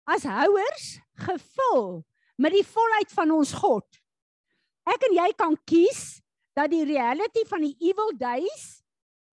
as 0.07 0.23
houers 0.23 0.97
gevul 1.19 2.01
met 2.39 2.53
die 2.55 2.65
volheid 2.65 3.11
van 3.11 3.33
ons 3.35 3.51
God. 3.57 3.85
Ek 4.87 5.03
en 5.09 5.17
jy 5.17 5.29
kan 5.35 5.55
kies 5.67 6.19
dat 6.57 6.71
die 6.71 6.85
reality 6.87 7.43
van 7.49 7.65
die 7.65 7.75
evil 7.89 8.13
days 8.17 8.77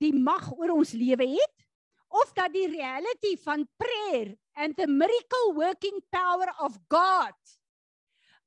die 0.02 0.12
mag 0.12 0.50
oor 0.56 0.74
ons 0.74 0.92
lewe 0.96 1.28
het 1.36 1.66
of 2.14 2.32
dat 2.36 2.52
die 2.54 2.66
reality 2.70 3.34
van 3.42 3.64
prayer 3.80 4.34
and 4.58 4.76
the 4.78 4.86
miracle 4.90 5.54
working 5.54 6.00
power 6.14 6.50
of 6.62 6.76
God 6.90 7.38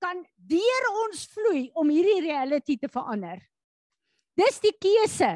kan 0.03 0.21
deur 0.35 0.89
ons 1.07 1.25
vloei 1.33 1.67
om 1.73 1.89
hierdie 1.89 2.21
reality 2.27 2.77
te 2.77 2.89
verander. 2.91 3.39
Dis 4.37 4.59
die 4.61 4.75
keuse 4.77 5.31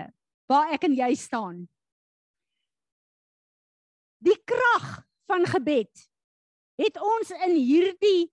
waar 0.51 0.75
ek 0.75 0.85
en 0.85 0.95
jy 0.99 1.09
staan. 1.17 1.63
Die 4.21 4.37
krag 4.45 5.01
van 5.25 5.47
gebed 5.49 6.10
het 6.79 6.97
ons 7.01 7.33
in 7.47 7.55
hierdie 7.57 8.29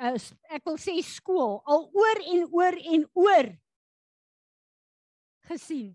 uh, 0.00 0.16
ek 0.52 0.64
wil 0.68 0.78
sê 0.80 0.96
skool 1.04 1.58
al 1.68 1.88
oor 1.96 2.20
en 2.34 2.44
oor 2.50 2.76
en 2.94 3.06
oor 3.14 3.50
gesien. 5.50 5.90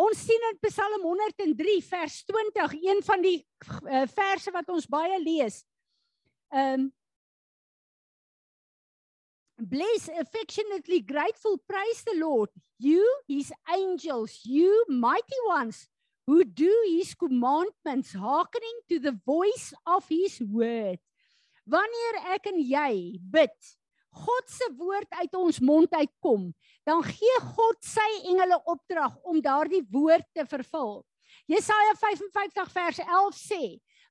Ons 0.00 0.22
sien 0.24 0.48
in 0.48 0.58
Psalm 0.64 1.04
103 1.04 1.76
vers 1.84 2.14
20, 2.24 2.74
een 2.80 3.02
van 3.04 3.22
die 3.22 3.36
uh, 3.84 4.06
verse 4.08 4.50
wat 4.54 4.72
ons 4.72 4.88
baie 4.90 5.20
lees. 5.22 5.62
Um 6.50 6.90
Bless 9.62 10.08
affectionately 10.18 11.04
grateful 11.06 11.56
praise 11.68 12.02
the 12.02 12.16
Lord 12.18 12.50
you 12.82 13.04
his 13.28 13.52
angels 13.70 14.40
you 14.42 14.84
mighty 14.88 15.38
ones 15.46 15.88
who 16.26 16.44
do 16.44 16.72
his 16.88 17.14
commandments 17.14 18.12
hearkening 18.12 18.78
to 18.88 18.98
the 18.98 19.18
voice 19.26 19.74
of 19.86 20.06
his 20.08 20.40
word. 20.40 20.98
Wanneer 21.66 22.18
ek 22.34 22.50
en 22.50 22.58
jy 22.58 23.18
bid 23.18 23.54
God 24.12 24.50
se 24.50 24.68
woord 24.76 25.08
uit 25.22 25.34
ons 25.40 25.58
mond 25.64 25.94
uitkom, 25.96 26.50
dan 26.84 27.00
gee 27.06 27.36
God 27.54 27.78
sy 27.86 28.08
engele 28.28 28.58
opdrag 28.68 29.14
om 29.24 29.40
daardie 29.40 29.82
woord 29.92 30.26
te 30.36 30.44
vervul. 30.44 31.00
Jesaja 31.48 31.94
55 31.96 32.74
vers 32.74 33.00
11 33.00 33.38
sê: 33.38 33.62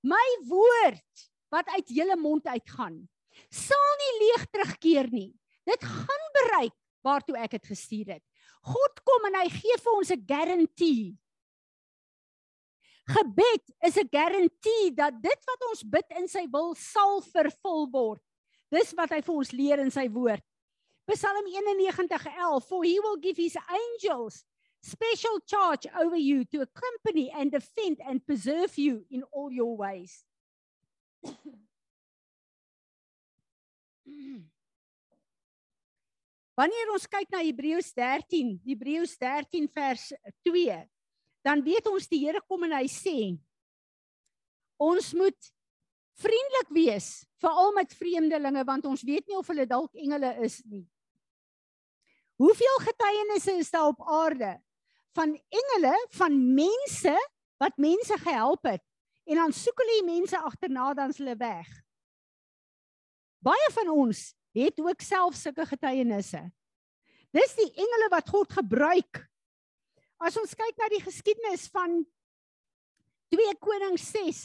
"My 0.01 0.27
woord 0.49 1.27
wat 1.53 1.69
uit 1.77 1.93
julle 1.93 2.17
mond 2.17 2.47
uitgaan, 2.47 3.07
sal 3.51 3.91
nie 4.01 4.13
leeg 4.25 4.45
terugkeer 4.49 5.11
nie. 5.11 5.33
Dit 5.65 5.83
gaan 5.85 6.27
bereik 6.41 6.75
waartoe 7.05 7.37
ek 7.37 7.51
dit 7.51 7.67
gestuur 7.67 8.17
het." 8.17 8.23
God 8.65 9.03
kom 9.05 9.25
en 9.29 9.39
hy 9.41 9.49
gee 9.49 9.77
vir 9.77 9.93
ons 9.93 10.11
'n 10.11 10.25
garantie. 10.25 11.17
Gebed 13.09 13.63
is 13.81 13.97
'n 13.97 14.07
garantie 14.09 14.93
dat 14.93 15.21
dit 15.21 15.41
wat 15.45 15.69
ons 15.69 15.83
bid 15.83 16.05
in 16.17 16.27
sy 16.27 16.45
wil 16.51 16.75
sal 16.75 17.21
vervul 17.21 17.89
word. 17.89 18.21
Dis 18.71 18.93
wat 18.93 19.09
hy 19.09 19.21
vir 19.21 19.35
ons 19.35 19.51
leer 19.51 19.79
in 19.79 19.91
sy 19.91 20.07
woord. 20.07 20.43
Psalm 21.11 21.45
91:11 21.45 22.61
For 22.67 22.83
he 22.83 22.99
will 22.99 23.17
give 23.17 23.37
his 23.37 23.57
angels 23.69 24.45
special 24.81 25.39
charge 25.45 25.87
over 25.99 26.15
you 26.17 26.45
to 26.45 26.61
accompany 26.61 27.31
and 27.31 27.51
defend 27.51 27.99
and 28.07 28.25
preserve 28.25 28.77
you 28.77 29.05
in 29.09 29.23
all 29.31 29.51
your 29.51 29.77
ways. 29.77 30.23
Wanneer 36.57 36.91
ons 36.93 37.07
kyk 37.07 37.29
na 37.31 37.39
Hebreërs 37.41 37.93
13, 37.95 38.59
Hebreërs 38.65 39.17
13 39.17 39.69
vers 39.71 40.13
2, 40.45 40.90
dan 41.45 41.63
weet 41.65 41.87
ons 41.89 42.07
die 42.07 42.21
Here 42.25 42.41
kom 42.47 42.63
en 42.67 42.77
hy 42.77 42.85
sê 42.91 43.17
ons 44.81 45.11
moet 45.17 45.51
vriendelik 46.21 46.71
wees 46.73 47.09
veral 47.41 47.73
met 47.75 47.93
vreemdelinge 47.97 48.63
want 48.65 48.87
ons 48.89 49.03
weet 49.05 49.27
nie 49.27 49.37
of 49.37 49.47
hulle 49.49 49.67
dalk 49.69 49.93
engele 49.97 50.33
is 50.45 50.61
nie. 50.65 50.85
Hoeveel 52.41 52.77
getuienisse 52.81 53.53
is 53.61 53.69
daar 53.73 53.91
op 53.91 54.01
aarde 54.09 54.55
van 55.13 55.35
engele, 55.49 56.07
van 56.17 56.53
mense 56.55 57.13
wat 57.61 57.77
mense 57.77 58.17
gehelp 58.23 58.63
het. 58.63 58.83
En 59.29 59.35
dan 59.35 59.53
soek 59.53 59.77
hulle 59.83 59.97
die 59.99 60.07
mense 60.07 60.37
agterna 60.39 60.93
dan 60.97 61.13
hulle 61.17 61.35
weg. 61.37 61.67
Baie 63.43 63.69
van 63.75 63.91
ons 63.93 64.31
het 64.57 64.79
ook 64.81 65.03
self 65.05 65.37
sulke 65.37 65.65
getuienisse. 65.65 66.41
Dis 67.31 67.53
die 67.59 67.69
engele 67.69 68.09
wat 68.11 68.29
God 68.29 68.51
gebruik. 68.53 69.21
As 70.21 70.37
ons 70.37 70.53
kyk 70.53 70.77
na 70.77 70.87
die 70.93 71.01
geskiedenis 71.01 71.65
van 71.73 72.03
2 73.33 73.53
Konings 73.63 74.03
6 74.13 74.41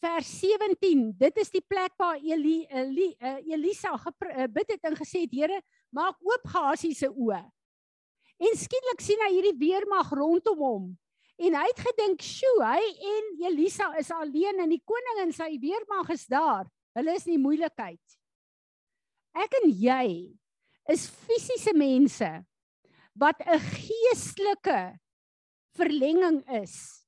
vers 0.00 0.28
17. 0.40 1.10
Dit 1.20 1.38
is 1.40 1.52
die 1.52 1.62
plek 1.64 1.94
waar 2.00 2.18
Eli, 2.20 2.64
Eli, 2.68 3.10
uh, 3.20 3.38
Elisa 3.48 3.94
uh, 3.96 4.46
bid 4.48 4.74
het 4.74 4.84
en 4.88 4.96
gesê 4.98 5.24
het: 5.24 5.32
"Here, 5.32 5.60
maak 5.92 6.16
oop 6.20 6.48
Gehasie 6.48 6.94
se 6.96 7.08
oë." 7.08 7.40
En 8.40 8.56
skielik 8.56 9.00
sien 9.04 9.20
hy 9.26 9.30
hierdie 9.36 9.56
weermag 9.60 10.12
rondom 10.16 10.58
hom. 10.58 10.86
En 11.40 11.56
hy 11.56 11.64
het 11.68 11.80
gedink, 11.80 12.20
"Sjoe, 12.20 12.60
hy 12.64 12.84
en 13.14 13.32
Elisa 13.52 13.92
is 14.00 14.10
alleen 14.10 14.60
en 14.60 14.68
die 14.68 14.82
koning 14.84 15.24
en 15.24 15.32
sy 15.32 15.56
weermag 15.60 16.10
is 16.10 16.26
daar. 16.26 16.68
Hulle 16.96 17.14
is 17.16 17.26
in 17.26 17.40
moeilikheid." 17.40 18.00
Ek 19.36 19.52
en 19.62 19.70
jy 19.70 20.32
is 20.88 21.06
fisiese 21.08 21.72
mense 21.76 22.44
wat 23.20 23.36
'n 23.44 23.60
geestelike 23.60 24.98
verlenging 25.76 26.40
is 26.62 27.04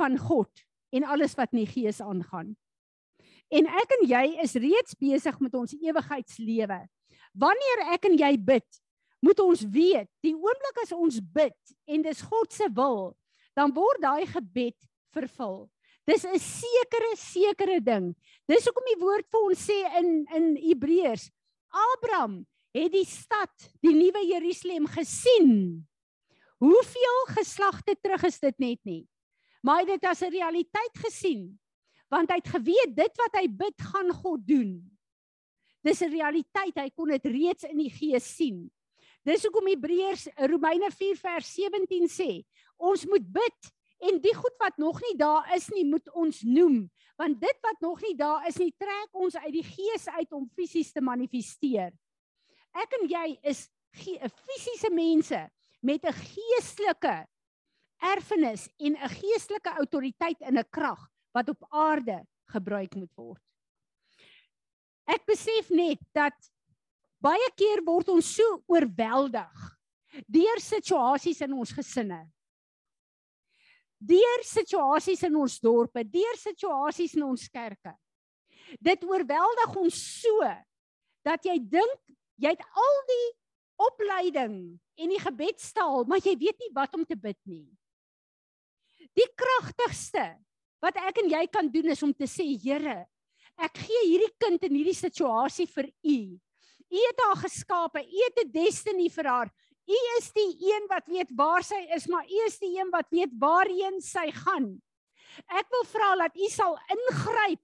van 0.00 0.18
God 0.18 0.50
en 0.90 1.04
alles 1.04 1.36
wat 1.36 1.52
in 1.52 1.64
die 1.64 1.72
gees 1.72 2.00
aangaan. 2.00 2.56
En 3.50 3.66
ek 3.66 3.90
en 3.98 4.06
jy 4.08 4.24
is 4.42 4.54
reeds 4.54 4.94
besig 4.94 5.38
met 5.40 5.54
ons 5.54 5.74
ewigheidslewe. 5.74 6.80
Wanneer 7.34 7.82
ek 7.94 8.06
en 8.08 8.16
jy 8.18 8.36
bid, 8.38 8.68
moet 9.20 9.40
ons 9.40 9.62
weet, 9.62 10.08
die 10.24 10.34
oomblik 10.34 10.78
as 10.82 10.92
ons 10.92 11.20
bid 11.20 11.74
en 11.86 12.02
dis 12.02 12.22
God 12.22 12.52
se 12.52 12.68
wil, 12.72 13.16
dan 13.58 13.74
word 13.74 14.00
daai 14.00 14.26
gebed 14.26 14.78
vervul. 15.12 15.68
Dis 16.06 16.24
'n 16.24 16.38
sekere 16.38 17.12
sekere 17.16 17.80
ding. 17.80 18.16
Dis 18.48 18.64
hoekom 18.64 18.86
die 18.86 19.02
woord 19.02 19.26
vir 19.30 19.40
ons 19.40 19.66
sê 19.68 19.78
in 20.00 20.26
in 20.34 20.56
Hebreërs, 20.56 21.30
Abraham 21.70 22.46
het 22.76 22.92
die 22.92 23.06
stad, 23.06 23.70
die 23.82 23.94
nuwe 23.94 24.22
Jerusalem 24.26 24.86
gesien. 24.90 25.86
Hoeveel 26.60 27.20
geslagte 27.34 27.96
terug 28.00 28.26
is 28.28 28.38
dit 28.38 28.58
net 28.58 28.80
nie? 28.84 29.04
Maar 29.64 29.80
hy 29.80 29.86
het 29.88 30.00
dit 30.00 30.10
as 30.10 30.22
'n 30.22 30.32
realiteit 30.32 30.96
gesien, 31.04 31.58
want 32.08 32.30
hy 32.30 32.36
het 32.36 32.48
geweet 32.48 32.96
dit 32.96 33.14
wat 33.16 33.34
hy 33.40 33.46
bid 33.48 33.78
gaan 33.92 34.10
God 34.12 34.46
doen. 34.46 34.90
Dis 35.82 36.02
'n 36.02 36.12
realiteit, 36.12 36.76
hy 36.76 36.90
kon 36.90 37.08
dit 37.08 37.24
reeds 37.24 37.64
in 37.64 37.78
die 37.78 37.90
gees 37.90 38.36
sien. 38.36 38.70
Dis 39.24 39.44
hoekom 39.44 39.66
Hebreërs 39.66 40.28
Romeine 40.48 40.90
4 40.90 41.16
vers 41.16 41.54
17 41.54 42.08
sê, 42.08 42.44
ons 42.78 43.06
moet 43.06 43.32
bid 43.32 43.72
en 44.00 44.20
die 44.20 44.34
goed 44.34 44.56
wat 44.58 44.78
nog 44.80 45.00
nie 45.00 45.16
daar 45.16 45.44
is 45.54 45.68
nie, 45.68 45.84
moet 45.84 46.08
ons 46.16 46.42
noem, 46.42 46.90
want 47.16 47.40
dit 47.40 47.58
wat 47.60 47.80
nog 47.80 48.00
nie 48.00 48.16
daar 48.16 48.46
is 48.48 48.56
nie, 48.56 48.72
trek 48.78 49.08
ons 49.12 49.36
uit 49.36 49.52
die 49.52 49.66
gees 49.66 50.08
uit 50.08 50.32
om 50.32 50.48
fisies 50.56 50.92
te 50.92 51.00
manifesteer. 51.04 51.92
Ek 52.76 52.96
en 53.00 53.08
jy 53.10 53.26
is 53.50 53.66
fisiese 53.92 54.90
mense 54.94 55.40
met 55.82 56.04
'n 56.04 56.12
geestelike 56.12 57.26
erfenis 58.00 58.68
en 58.78 58.96
'n 58.96 59.08
geestelike 59.08 59.70
autoriteit 59.70 60.40
en 60.40 60.58
'n 60.58 60.70
krag 60.70 61.08
wat 61.32 61.48
op 61.48 61.66
aarde 61.70 62.26
gebruik 62.50 62.94
moet 62.94 63.14
word. 63.16 63.42
Ek 65.06 65.26
besef 65.26 65.70
net 65.70 65.98
dat 66.14 66.34
baie 67.20 67.50
keer 67.56 67.82
word 67.84 68.08
ons 68.08 68.34
so 68.36 68.62
oorweldig 68.66 69.78
deur 70.26 70.60
situasies 70.60 71.40
in 71.40 71.52
ons 71.52 71.72
gesinne. 71.72 72.20
Deur 74.00 74.44
situasies 74.48 75.22
in 75.22 75.36
ons 75.36 75.58
dorpe, 75.60 76.04
deur 76.04 76.38
situasies 76.40 77.14
in 77.14 77.26
ons 77.26 77.48
kerke. 77.48 77.92
Dit 78.80 79.04
oorweldig 79.04 79.76
ons 79.76 79.98
so 80.22 80.46
dat 81.26 81.44
jy 81.44 81.58
dink 81.58 82.16
jy 82.40 82.54
het 82.54 82.64
al 82.64 82.98
die 83.10 83.28
opleiding 83.80 84.56
en 85.00 85.12
die 85.12 85.20
gebedstaal, 85.20 86.04
maar 86.08 86.20
jy 86.24 86.36
weet 86.40 86.58
nie 86.60 86.72
wat 86.76 86.94
om 86.96 87.06
te 87.08 87.16
bid 87.16 87.38
nie. 87.48 87.68
Die 89.16 89.28
kragtigste 89.38 90.34
wat 90.80 90.96
ek 91.00 91.22
en 91.22 91.30
jy 91.32 91.44
kan 91.52 91.68
doen 91.72 91.92
is 91.92 92.02
om 92.04 92.12
te 92.16 92.28
sê 92.30 92.46
Here, 92.60 93.04
ek 93.60 93.82
gee 93.84 94.04
hierdie 94.08 94.32
kind 94.40 94.62
in 94.68 94.78
hierdie 94.78 94.96
situasie 94.96 95.68
vir 95.68 95.90
U. 95.90 96.18
U 96.90 97.00
het 97.06 97.24
haar 97.26 97.40
geskape, 97.44 98.00
U 98.02 98.22
het 98.24 98.38
'n 98.44 98.52
destiny 98.52 99.08
vir 99.08 99.26
haar. 99.28 99.50
U 99.90 99.98
is 100.18 100.30
die 100.32 100.70
een 100.70 100.86
wat 100.88 101.06
weet 101.06 101.30
waar 101.36 101.62
sy 101.62 101.80
is, 101.96 102.06
maar 102.06 102.24
U 102.24 102.46
is 102.46 102.58
die 102.58 102.78
een 102.78 102.90
wat 102.90 103.08
weet 103.10 103.32
waarheen 103.38 104.00
sy 104.00 104.30
gaan. 104.30 104.80
Ek 105.48 105.66
wil 105.70 105.84
vra 105.84 106.16
dat 106.16 106.36
U 106.36 106.48
sal 106.48 106.78
ingryp 106.90 107.62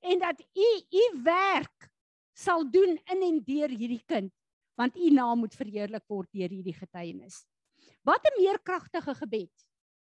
en 0.00 0.18
dat 0.18 0.40
U 0.40 0.68
U 0.92 1.22
werk 1.22 1.91
sal 2.34 2.64
doen 2.70 2.96
in 2.96 3.22
en 3.22 3.40
deur 3.44 3.68
hierdie 3.68 4.02
kind, 4.08 4.32
want 4.78 4.96
U 4.96 5.10
naam 5.10 5.42
moet 5.44 5.54
verheerlik 5.54 6.04
word 6.08 6.30
deur 6.32 6.48
hierdie 6.48 6.76
getuienis. 6.76 7.44
Wat 8.04 8.24
'n 8.26 8.40
meer 8.40 8.58
kragtige 8.58 9.14
gebed 9.14 9.52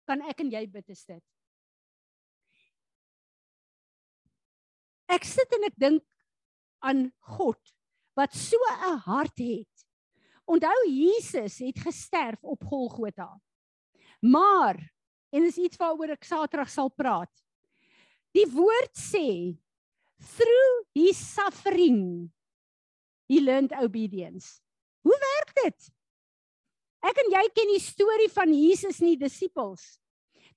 kan 0.06 0.22
ek 0.22 0.40
en 0.42 0.52
jy 0.52 0.66
bid 0.68 0.90
is 0.90 1.06
dit. 1.06 1.24
Ek 5.10 5.24
sit 5.24 5.50
en 5.58 5.64
ek 5.66 5.78
dink 5.78 6.04
aan 6.86 7.12
God 7.38 7.62
wat 8.16 8.34
so 8.34 8.58
'n 8.70 8.98
hart 9.06 9.38
het. 9.40 9.86
Onthou 10.46 10.80
Jesus 10.88 11.60
het 11.60 11.80
gesterf 11.80 12.44
op 12.44 12.64
Golgotha. 12.64 13.40
Maar 14.22 14.78
en 15.32 15.44
is 15.44 15.58
iets 15.58 15.78
waaroor 15.78 16.16
ek 16.18 16.26
Saterdag 16.26 16.70
sal 16.70 16.90
praat. 16.90 17.32
Die 18.34 18.46
woord 18.50 18.94
sê 18.98 19.58
through 20.20 20.74
his 20.94 21.18
suffering 21.18 22.30
he 23.28 23.42
learned 23.42 23.72
obedience. 23.78 24.60
Hoe 25.02 25.16
werk 25.16 25.54
dit? 25.64 25.90
Ek 27.06 27.20
en 27.24 27.32
jy 27.32 27.44
ken 27.56 27.72
die 27.72 27.84
storie 27.84 28.30
van 28.34 28.52
Jesus 28.52 29.00
en 29.00 29.14
die 29.14 29.22
disippels. 29.22 30.00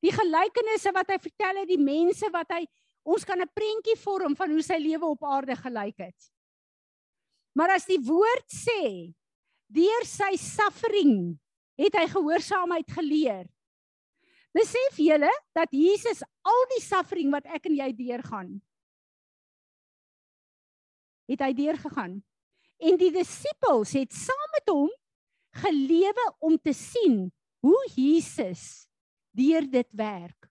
Die 0.03 0.11
gelykenisse 0.11 0.91
wat 0.95 1.13
hy 1.13 1.19
vertel 1.23 1.61
het, 1.63 1.69
die 1.71 1.79
mense 1.79 2.27
wat 2.35 2.51
hy 2.51 2.65
ons 3.07 3.25
kan 3.25 3.39
'n 3.41 3.51
prentjie 3.55 3.99
vorm 3.99 4.35
van 4.35 4.51
hoe 4.51 4.63
sy 4.63 4.79
lewe 4.79 5.07
op 5.07 5.23
aarde 5.25 5.55
gelyk 5.57 5.99
het. 5.99 6.21
Maar 7.55 7.77
as 7.77 7.87
die 7.87 8.01
woord 8.01 8.49
sê, 8.49 9.13
deur 9.69 10.05
sy 10.05 10.37
suffering 10.37 11.39
het 11.79 11.95
hy 11.95 12.07
gehoorsaamheid 12.09 12.89
geleer. 12.91 13.47
Besef 14.53 14.99
julle 15.01 15.31
dat 15.55 15.71
Jesus 15.73 16.23
al 16.45 16.65
die 16.77 16.83
suffering 16.85 17.31
wat 17.33 17.47
ek 17.47 17.67
en 17.67 17.77
jy 17.77 17.93
deurgaan, 17.93 18.61
het 21.33 21.43
hy 21.45 21.53
deurgegaan. 21.57 22.21
En 22.83 22.99
die 23.01 23.13
disippels 23.15 23.95
het 23.97 24.15
saam 24.17 24.51
met 24.57 24.73
hom 24.73 24.91
gelewe 25.63 26.27
om 26.41 26.57
te 26.59 26.73
sien 26.77 27.27
hoe 27.63 27.81
Jesus 27.95 28.87
deur 29.37 29.67
dit 29.71 29.89
werk 29.97 30.49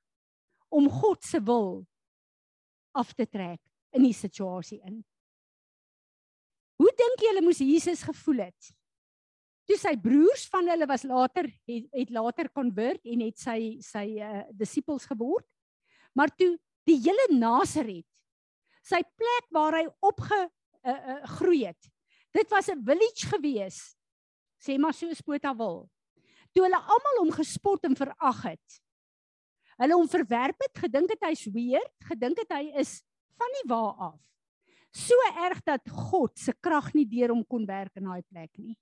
om 0.71 0.89
God 0.89 1.23
se 1.25 1.41
wil 1.43 1.81
af 2.95 3.13
te 3.13 3.25
trek 3.27 3.59
in 3.95 4.05
die 4.05 4.15
situasie 4.15 4.79
in. 4.87 5.01
Hoe 6.81 6.91
dink 6.97 7.25
julle 7.25 7.43
moes 7.45 7.59
Jesus 7.61 8.03
gevoel 8.07 8.47
het? 8.47 8.71
Toe 9.69 9.77
sy 9.77 9.93
broers 10.01 10.47
van 10.51 10.69
hulle 10.71 10.87
was 10.89 11.03
later 11.07 11.47
het, 11.69 11.85
het 11.93 12.13
later 12.13 12.49
konvert 12.49 13.03
en 13.05 13.21
het 13.23 13.37
sy 13.39 13.77
sy 13.85 14.05
uh, 14.17 14.45
disippels 14.57 15.05
geword. 15.11 15.45
Maar 16.17 16.33
toe 16.35 16.55
die 16.89 16.97
hele 17.03 17.27
Nasaret, 17.37 18.07
sy 18.81 19.03
plek 19.03 19.51
waar 19.53 19.77
hy 19.77 19.85
opge 20.01 20.39
uh, 20.85 20.91
uh, 20.91 21.23
groei 21.37 21.65
het. 21.65 21.89
Dit 22.31 22.49
was 22.49 22.69
'n 22.69 22.83
village 22.83 23.27
gewees 23.27 23.95
sê 24.61 24.77
maar 24.77 24.93
so 24.93 25.09
Spota 25.13 25.53
wil. 25.57 25.89
Toe 26.53 26.65
hulle 26.65 26.79
almal 26.79 27.21
hom 27.23 27.33
gespot 27.33 27.83
en 27.87 27.97
verag 27.97 28.41
het. 28.51 28.81
Hulle 29.81 29.97
hom 29.97 30.09
verwerp 30.11 30.59
het, 30.61 30.83
gedink 30.83 31.13
het 31.15 31.23
hy's 31.25 31.47
weird, 31.53 31.93
gedink 32.05 32.43
het 32.43 32.53
hy 32.53 32.67
is 32.83 32.99
van 33.39 33.57
die 33.57 33.67
waar 33.71 34.11
af. 34.11 34.19
So 34.93 35.15
erg 35.47 35.61
dat 35.65 35.87
God 35.89 36.37
se 36.37 36.53
krag 36.53 36.91
nie 36.93 37.07
deur 37.09 37.31
hom 37.33 37.45
kon 37.47 37.65
werk 37.65 37.95
in 37.97 38.09
daai 38.09 38.21
plek 38.27 38.51
nie. 38.59 38.75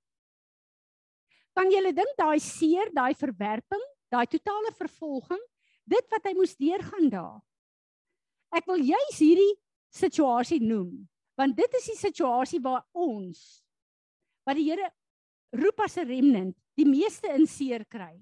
Kan 1.55 1.69
jy 1.71 1.93
dink 1.93 2.17
daai 2.17 2.39
seer, 2.41 2.89
daai 2.95 3.13
verwerping, 3.15 3.85
daai 4.11 4.25
totale 4.27 4.73
vervolging, 4.75 5.41
dit 5.89 6.11
wat 6.11 6.25
hy 6.25 6.33
moes 6.37 6.57
deurgaan 6.57 7.09
daar. 7.13 7.39
Ek 8.55 8.65
wil 8.65 8.81
juis 8.81 9.21
hierdie 9.21 9.53
situasie 9.93 10.59
noem, 10.63 11.05
want 11.39 11.55
dit 11.55 11.75
is 11.79 11.91
die 11.93 11.99
situasie 11.99 12.59
waar 12.63 12.83
ons 12.91 13.61
wat 14.47 14.57
die 14.59 14.67
Here 14.67 14.89
roep 15.55 15.79
as 15.85 15.97
'n 15.97 16.07
remnant 16.07 16.55
die 16.75 16.85
meeste 16.85 17.27
in 17.31 17.47
seer 17.47 17.85
kry. 17.85 18.19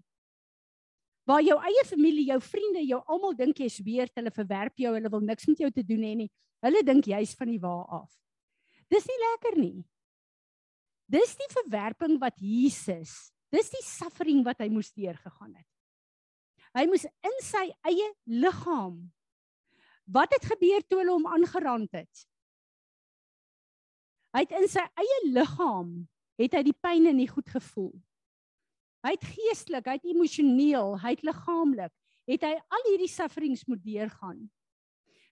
Waar 1.26 1.42
jou 1.42 1.58
eie 1.60 1.84
familie, 1.86 2.28
jou 2.32 2.40
vriende, 2.40 2.86
jou 2.88 3.02
almal 3.08 3.34
dink 3.36 3.58
jy's 3.58 3.80
weerd, 3.84 4.16
hulle 4.16 4.32
verwerp 4.32 4.78
jou, 4.78 4.94
hulle 4.94 5.10
wil 5.10 5.20
niks 5.20 5.48
met 5.48 5.58
jou 5.58 5.72
te 5.72 5.84
doen 5.84 6.04
hê 6.04 6.16
nie. 6.16 6.32
Hulle 6.64 6.84
dink 6.84 7.06
jy's 7.06 7.36
van 7.36 7.48
die 7.48 7.60
waar 7.60 7.86
af. 7.86 8.14
Dis 8.90 9.06
nie 9.06 9.20
lekker 9.20 9.60
nie. 9.60 9.86
Dis 11.10 11.36
die 11.36 11.50
verwerping 11.50 12.20
wat 12.20 12.38
Jesus 12.40 13.32
Dis 13.52 13.70
die 13.72 13.84
suffering 13.84 14.44
wat 14.44 14.60
hy 14.60 14.68
moes 14.72 14.90
deurgegaan 14.92 15.54
het. 15.56 15.68
Hy 16.76 16.84
moes 16.90 17.06
in 17.06 17.38
sy 17.42 17.70
eie 17.88 18.10
liggaam 18.28 19.08
Wat 20.08 20.32
het 20.32 20.46
gebeur 20.48 20.84
toe 20.88 21.02
hulle 21.02 21.16
hom 21.18 21.26
aangerand 21.28 21.92
het? 21.92 22.22
Hy 24.38 24.44
het 24.46 24.52
in 24.54 24.68
sy 24.70 24.84
eie 25.02 25.16
liggaam 25.34 26.04
het 26.38 26.54
hy 26.54 26.60
die 26.68 26.76
pyn 26.78 27.10
en 27.10 27.18
die 27.18 27.32
goed 27.32 27.48
gevoel. 27.50 27.96
Hy 29.02 29.16
het 29.16 29.26
geestelik, 29.26 29.88
hy 29.90 29.96
het 29.98 30.06
emosioneel, 30.12 30.94
hy 31.02 31.16
het 31.16 31.24
liggaamlik, 31.26 31.94
het 32.30 32.46
hy 32.46 32.52
al 32.54 32.86
hierdie 32.92 33.10
sufferings 33.10 33.66
moet 33.66 33.82
deurgaan. 33.82 34.44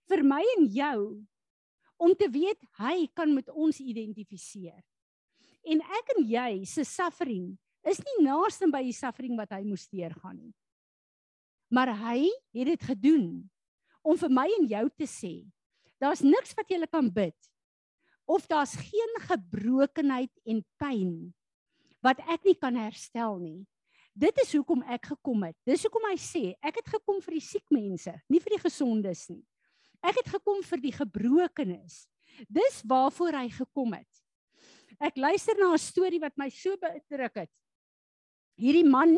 Vir 0.09 0.25
my 0.25 0.41
en 0.55 0.65
jou 0.73 0.97
om 2.01 2.17
te 2.17 2.31
weet 2.33 2.57
hy 2.81 3.05
kan 3.13 3.29
met 3.29 3.53
ons 3.53 3.77
identifiseer. 3.77 4.81
En 5.69 5.85
ek 5.85 6.13
en 6.17 6.25
jy 6.25 6.49
se 6.65 6.81
suffering 6.89 7.51
is 7.85 8.01
nie 8.01 8.25
naaste 8.25 8.65
by 8.73 8.81
die 8.87 8.97
suffering 8.97 9.37
wat 9.37 9.53
hy 9.53 9.61
moes 9.69 9.85
deurgaan 9.85 10.39
nie. 10.47 10.53
Maar 11.69 11.93
hy 12.09 12.31
het 12.57 12.73
dit 12.73 12.89
gedoen 12.89 13.27
om 14.01 14.17
vir 14.17 14.33
my 14.33 14.49
en 14.57 14.65
jou 14.73 14.87
te 14.97 15.05
sê, 15.09 15.35
daar's 16.01 16.25
niks 16.25 16.57
wat 16.57 16.73
jy 16.73 16.81
kan 16.89 17.05
bid 17.13 17.37
of 18.25 18.47
daar's 18.49 18.75
geen 18.75 19.17
gebrokenheid 19.29 20.31
en 20.45 20.63
pyn 20.81 21.33
wat 22.05 22.21
ek 22.29 22.45
nie 22.45 22.57
kan 22.57 22.75
herstel 22.77 23.39
nie. 23.41 23.61
Dit 24.15 24.37
is 24.43 24.53
hoekom 24.55 24.83
ek 24.87 25.09
gekom 25.11 25.43
het. 25.43 25.57
Dis 25.67 25.83
hoekom 25.83 26.05
hy 26.07 26.15
sê, 26.21 26.43
ek 26.63 26.79
het 26.79 26.91
gekom 26.97 27.17
vir 27.25 27.37
die 27.37 27.43
siek 27.43 27.65
mense, 27.73 28.13
nie 28.31 28.39
vir 28.39 28.55
die 28.55 28.61
gesondes 28.63 29.25
nie. 29.31 29.41
Ek 30.05 30.21
het 30.21 30.29
gekom 30.37 30.61
vir 30.63 30.83
die 30.83 30.93
gebrokenes. 30.95 32.05
Dis 32.47 32.81
waarvoor 32.87 33.41
hy 33.41 33.49
gekom 33.51 33.95
het. 33.97 34.21
Ek 35.01 35.17
luister 35.17 35.57
na 35.59 35.73
'n 35.73 35.81
storie 35.81 36.21
wat 36.21 36.37
my 36.37 36.49
so 36.49 36.77
beïndruk 36.77 37.35
het. 37.35 37.51
Hierdie 38.55 38.87
man 38.87 39.17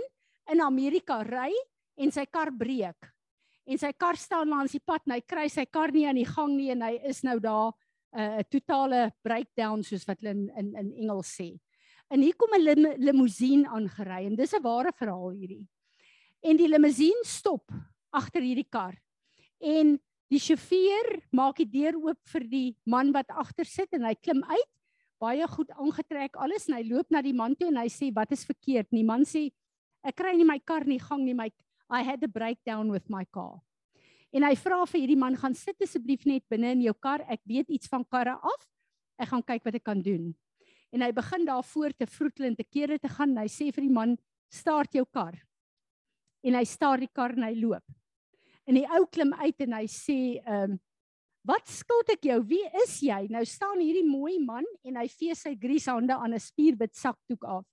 in 0.50 0.62
Amerika 0.62 1.22
ry 1.22 1.52
en 1.98 2.12
sy 2.12 2.26
kar 2.26 2.52
breek 2.52 3.12
en 3.68 3.78
sy 3.78 3.92
kar 3.94 4.16
staan 4.16 4.50
langs 4.50 4.72
die 4.72 4.84
pad 4.84 5.04
en 5.06 5.18
hy 5.18 5.22
kry 5.22 5.48
sy 5.50 5.66
kar 5.66 5.92
nie 5.92 6.08
aan 6.08 6.16
die 6.16 6.26
gang 6.26 6.56
nie 6.56 6.72
en 6.72 6.82
hy 6.82 6.96
is 7.04 7.24
nou 7.24 7.38
daar 7.40 7.74
'n 8.18 8.40
uh, 8.40 8.44
totale 8.50 9.12
breakdown 9.22 9.84
soos 9.86 10.06
wat 10.10 10.22
hulle 10.22 10.34
in 10.34 10.50
in, 10.58 10.74
in 10.76 10.94
Engels 11.06 11.30
sê. 11.38 11.54
En 12.10 12.22
hier 12.22 12.36
kom 12.36 12.50
'n 12.56 12.64
lim, 12.64 12.86
limousine 12.98 13.68
aangery 13.70 14.26
en 14.26 14.36
dis 14.36 14.54
'n 14.54 14.64
ware 14.64 14.92
verhaal 14.92 15.36
hierdie. 15.38 15.68
En 16.42 16.58
die 16.58 16.68
limousine 16.68 17.24
stop 17.24 17.70
agter 18.10 18.42
hierdie 18.42 18.70
kar. 18.70 18.96
En 19.62 20.00
die 20.32 20.40
sjofeur 20.40 21.22
maak 21.32 21.58
die 21.58 21.70
deur 21.70 21.96
oop 21.96 22.20
vir 22.34 22.44
die 22.50 22.76
man 22.86 23.12
wat 23.14 23.30
agter 23.30 23.66
sit 23.66 23.94
en 23.94 24.04
hy 24.04 24.16
klim 24.16 24.44
uit, 24.44 24.74
baie 25.20 25.46
goed 25.48 25.70
aangetrek 25.72 26.36
alles 26.36 26.68
en 26.68 26.76
hy 26.76 26.84
loop 26.90 27.10
na 27.12 27.22
die 27.22 27.34
man 27.34 27.56
toe 27.56 27.70
en 27.70 27.78
hy 27.78 27.88
sê 27.90 28.12
wat 28.14 28.32
is 28.32 28.46
verkeerd? 28.46 28.90
En 28.92 28.98
die 28.98 29.08
man 29.08 29.26
sê 29.26 29.50
ek 30.04 30.16
kry 30.16 30.36
nie 30.36 30.46
my 30.46 30.60
kar 30.60 30.86
nie 30.86 31.00
gang 31.00 31.24
nie, 31.26 31.34
my 31.34 31.50
I 31.90 32.04
had 32.04 32.22
a 32.24 32.28
breakdown 32.28 32.92
with 32.92 33.10
my 33.10 33.24
car. 33.32 33.62
En 34.36 34.44
hy 34.44 34.56
vra 34.60 34.82
vir 34.86 35.02
hierdie 35.02 35.20
man 35.20 35.38
gaan 35.40 35.56
sit 35.56 35.80
asseblief 35.84 36.26
net 36.28 36.44
binne 36.52 36.74
in 36.76 36.84
jou 36.88 36.94
kar. 37.00 37.24
Ek 37.32 37.42
weet 37.48 37.70
iets 37.72 37.88
van 37.92 38.04
karre 38.04 38.36
af. 38.36 38.68
Ek 39.18 39.32
gaan 39.32 39.46
kyk 39.46 39.64
wat 39.66 39.78
ek 39.80 39.86
kan 39.88 40.02
doen. 40.04 40.34
En 40.94 41.04
hy 41.04 41.12
begin 41.16 41.46
daar 41.48 41.66
voor 41.68 41.96
te 41.96 42.08
vroetel 42.08 42.50
en 42.50 42.56
te 42.56 42.66
kere 42.68 43.00
te 43.00 43.12
gaan. 43.12 43.38
Hy 43.40 43.48
sê 43.52 43.72
vir 43.74 43.88
die 43.88 43.94
man, 43.94 44.18
"Start 44.52 44.94
jou 44.94 45.06
kar." 45.06 45.36
En 46.44 46.54
hy 46.54 46.64
staar 46.64 46.98
die 46.98 47.12
kar 47.14 47.32
en 47.32 47.44
hy 47.44 47.56
loop. 47.56 47.84
En 48.68 48.76
die 48.76 48.88
ou 48.88 49.06
klim 49.06 49.34
uit 49.34 49.62
en 49.62 49.74
hy 49.74 49.86
sê, 49.88 50.42
"Ehm, 50.46 50.72
um, 50.72 50.80
wat 51.44 51.68
skuld 51.68 52.10
ek 52.10 52.22
jou? 52.22 52.44
Wie 52.44 52.66
is 52.84 53.00
jy?" 53.02 53.28
Nou 53.30 53.46
staan 53.46 53.80
hierdie 53.80 54.06
mooi 54.06 54.40
man 54.40 54.66
en 54.84 54.96
hy 54.96 55.08
vee 55.08 55.36
sy 55.36 55.56
grieshande 55.56 56.14
aan 56.14 56.34
'n 56.34 56.40
spierbit 56.40 56.96
sakdoek 56.96 57.44
af. 57.44 57.66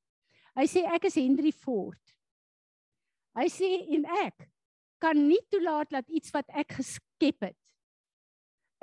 Hy 0.56 0.64
sê, 0.64 0.84
"Ek 0.86 1.04
is 1.04 1.14
Henry 1.14 1.50
Ford." 1.50 2.00
Hy 3.36 3.46
sê 3.46 3.94
en 3.94 4.04
ek 4.04 4.53
kan 4.98 5.18
nie 5.28 5.40
toelaat 5.50 5.90
dat 5.90 6.08
iets 6.08 6.30
wat 6.34 6.48
ek 6.48 6.72
geskep 6.72 7.40
het 7.40 7.58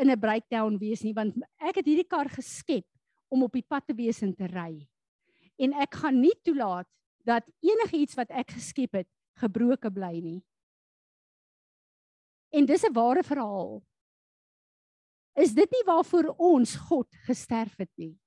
in 0.02 0.10
'n 0.10 0.19
breakdown 0.19 0.78
wees 0.78 1.04
nie 1.04 1.13
want 1.13 1.36
ek 1.60 1.76
het 1.76 1.86
hierdie 1.86 2.08
kar 2.08 2.30
geskep 2.30 2.86
om 3.30 3.43
op 3.43 3.54
die 3.54 3.65
pad 3.67 3.88
te 3.88 3.95
wees 3.95 4.21
en 4.21 4.36
te 4.36 4.47
ry. 4.47 4.88
En 5.58 5.74
ek 5.74 5.95
gaan 5.95 6.19
nie 6.19 6.36
toelaat 6.43 6.88
dat 7.24 7.47
enigiets 7.62 8.15
wat 8.15 8.30
ek 8.30 8.52
geskep 8.52 8.93
het 8.93 9.08
gebroke 9.39 9.91
bly 9.91 10.19
nie. 10.19 10.41
En 12.52 12.65
dis 12.65 12.84
'n 12.84 12.93
ware 12.93 13.24
verhaal. 13.24 13.84
Is 15.36 15.54
dit 15.54 15.71
nie 15.71 15.84
waarvoor 15.86 16.36
ons 16.38 16.76
God 16.76 17.08
gesterf 17.26 17.78
het 17.78 17.91
nie? 17.95 18.19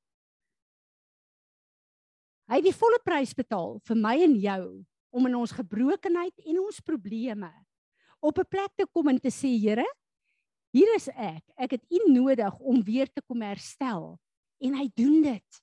Hy 2.49 2.55
het 2.55 2.65
die 2.65 2.77
volle 2.77 3.01
prys 3.05 3.35
betaal 3.35 3.79
vir 3.85 3.97
my 3.97 4.23
en 4.23 4.35
jou 4.41 4.85
om 5.11 5.27
in 5.27 5.35
ons 5.35 5.53
gebrokenheid 5.53 6.39
en 6.39 6.61
ons 6.61 6.81
probleme 6.81 7.64
op 8.25 8.39
'n 8.41 8.49
plek 8.49 8.73
te 8.77 8.87
kom 8.93 9.09
en 9.09 9.21
te 9.21 9.31
sê 9.31 9.53
Here, 9.61 9.87
hier 10.73 10.95
is 10.95 11.09
ek. 11.09 11.45
Ek 11.57 11.77
het 11.77 11.85
U 11.91 12.11
nodig 12.13 12.59
om 12.59 12.83
weer 12.83 13.07
te 13.13 13.23
kom 13.23 13.43
herstel. 13.43 14.19
En 14.61 14.75
hy 14.75 14.89
doen 14.95 15.23
dit. 15.23 15.61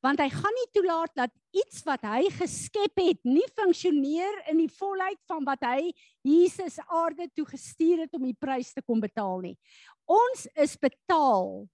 Want 0.00 0.20
hy 0.20 0.28
gaan 0.28 0.54
nie 0.54 0.70
toelaat 0.72 1.14
dat 1.14 1.30
iets 1.50 1.82
wat 1.82 2.02
hy 2.02 2.28
geskep 2.30 2.92
het 3.00 3.20
nie 3.24 3.46
funksioneer 3.56 4.48
in 4.52 4.58
die 4.58 4.68
volheid 4.68 5.18
van 5.26 5.44
wat 5.44 5.64
hy 5.64 5.92
Jesus 6.22 6.78
aarde 6.86 7.28
toe 7.34 7.46
gestuur 7.48 8.04
het 8.04 8.14
om 8.14 8.22
die 8.22 8.36
prys 8.36 8.72
te 8.72 8.82
kom 8.82 9.00
betaal 9.00 9.40
nie. 9.40 9.56
Ons 10.04 10.46
is 10.54 10.76
betaal 10.76 11.66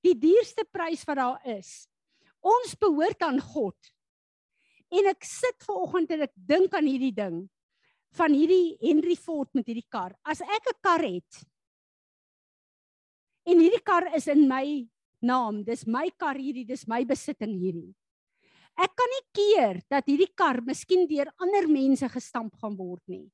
die 0.00 0.16
duurste 0.16 0.64
prys 0.72 1.04
wat 1.04 1.16
daar 1.16 1.40
is. 1.44 1.86
Ons 2.40 2.74
behoort 2.74 3.22
aan 3.22 3.40
God. 3.40 3.76
En 4.90 5.06
ek 5.06 5.24
sit 5.24 5.64
ver 5.64 5.76
oggend 5.76 6.10
en 6.10 6.24
ek 6.24 6.32
dink 6.34 6.74
aan 6.74 6.88
hierdie 6.88 7.14
ding 7.14 7.44
van 8.14 8.34
hierdie 8.34 8.76
Henry 8.82 9.16
Ford 9.18 9.50
met 9.54 9.66
hierdie 9.66 9.88
kar. 9.90 10.14
As 10.24 10.40
ek 10.40 10.70
'n 10.70 10.78
kar 10.82 11.02
het 11.02 11.44
en 13.46 13.60
hierdie 13.60 13.84
kar 13.84 14.14
is 14.14 14.26
in 14.28 14.48
my 14.48 14.86
naam, 15.20 15.64
dis 15.64 15.86
my 15.86 16.10
kar 16.16 16.36
hierdie, 16.36 16.66
dis 16.66 16.86
my 16.86 17.04
besitting 17.04 17.58
hierdie. 17.58 17.94
Ek 18.76 18.90
kan 18.96 19.10
nie 19.10 19.26
keer 19.34 19.82
dat 19.90 20.06
hierdie 20.06 20.32
kar 20.34 20.60
miskien 20.62 21.06
deur 21.06 21.30
ander 21.38 21.68
mense 21.68 22.08
gestamp 22.08 22.54
gaan 22.58 22.76
word 22.76 23.02
nie. 23.06 23.30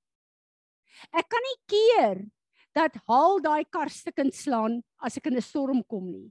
Ek 1.12 1.28
kan 1.28 1.40
nie 1.40 1.60
keer 1.70 2.26
dat 2.74 2.96
haal 3.08 3.40
daai 3.40 3.64
kar 3.64 3.88
stukkend 3.88 4.34
slaan 4.34 4.82
as 5.00 5.16
ek 5.16 5.26
in 5.26 5.36
'n 5.36 5.42
storm 5.42 5.82
kom 5.84 6.10
nie. 6.10 6.30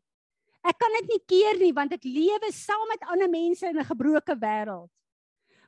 Ek 0.63 0.77
kan 0.77 0.91
dit 0.99 1.09
nie 1.09 1.23
keer 1.27 1.57
nie 1.59 1.71
want 1.71 1.93
ek 1.93 2.03
lewe 2.03 2.51
saam 2.51 2.87
met 2.89 3.03
ander 3.07 3.29
mense 3.29 3.63
in 3.63 3.79
'n 3.79 3.85
gebroke 3.85 4.35
wêreld. 4.35 4.89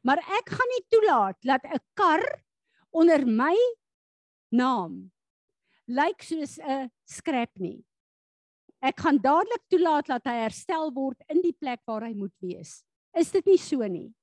Maar 0.03 0.17
ek 0.17 0.49
gaan 0.49 0.71
nie 0.75 0.85
toelaat 0.89 1.37
dat 1.43 1.63
'n 1.65 1.79
kar 1.95 2.23
onder 2.91 3.25
my 3.25 3.55
naam 4.51 5.11
lyk 5.87 6.23
soos 6.23 6.59
'n 6.59 6.89
skrap 7.05 7.51
nie. 7.59 7.83
Ek 8.81 8.99
gaan 8.99 9.17
dadelik 9.21 9.63
toelaat 9.69 10.07
dat 10.07 10.25
hy 10.25 10.37
herstel 10.41 10.91
word 10.93 11.21
in 11.29 11.41
die 11.41 11.53
plek 11.53 11.81
waar 11.85 12.01
hy 12.01 12.13
moet 12.13 12.33
wees. 12.41 12.83
Is 13.13 13.31
dit 13.31 13.45
nie 13.45 13.57
so 13.57 13.85
nie? 13.87 14.13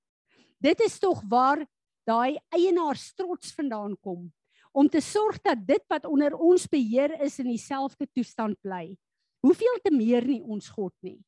Dit 0.61 0.81
is 0.81 0.99
tog 0.99 1.23
waar 1.29 1.67
daai 2.07 2.39
eienaar 2.51 2.97
trots 3.17 3.53
vandaan 3.55 3.97
kom 4.01 4.33
om 4.73 4.89
te 4.89 5.01
sorg 5.01 5.41
dat 5.43 5.59
dit 5.67 5.85
wat 5.89 6.05
onder 6.05 6.35
ons 6.35 6.67
beheer 6.67 7.15
is 7.25 7.39
in 7.39 7.49
dieselfde 7.51 8.07
toestand 8.15 8.59
bly. 8.63 8.97
Hoeveel 9.43 9.79
te 9.83 9.91
meer 9.95 10.27
nie 10.27 10.43
ons 10.43 10.69
God 10.69 10.95
nie. 11.03 11.19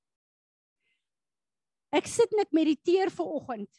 Ek 1.90 2.06
sit 2.06 2.30
net 2.36 2.52
mediteer 2.54 3.10
ver 3.10 3.26
oggend 3.26 3.70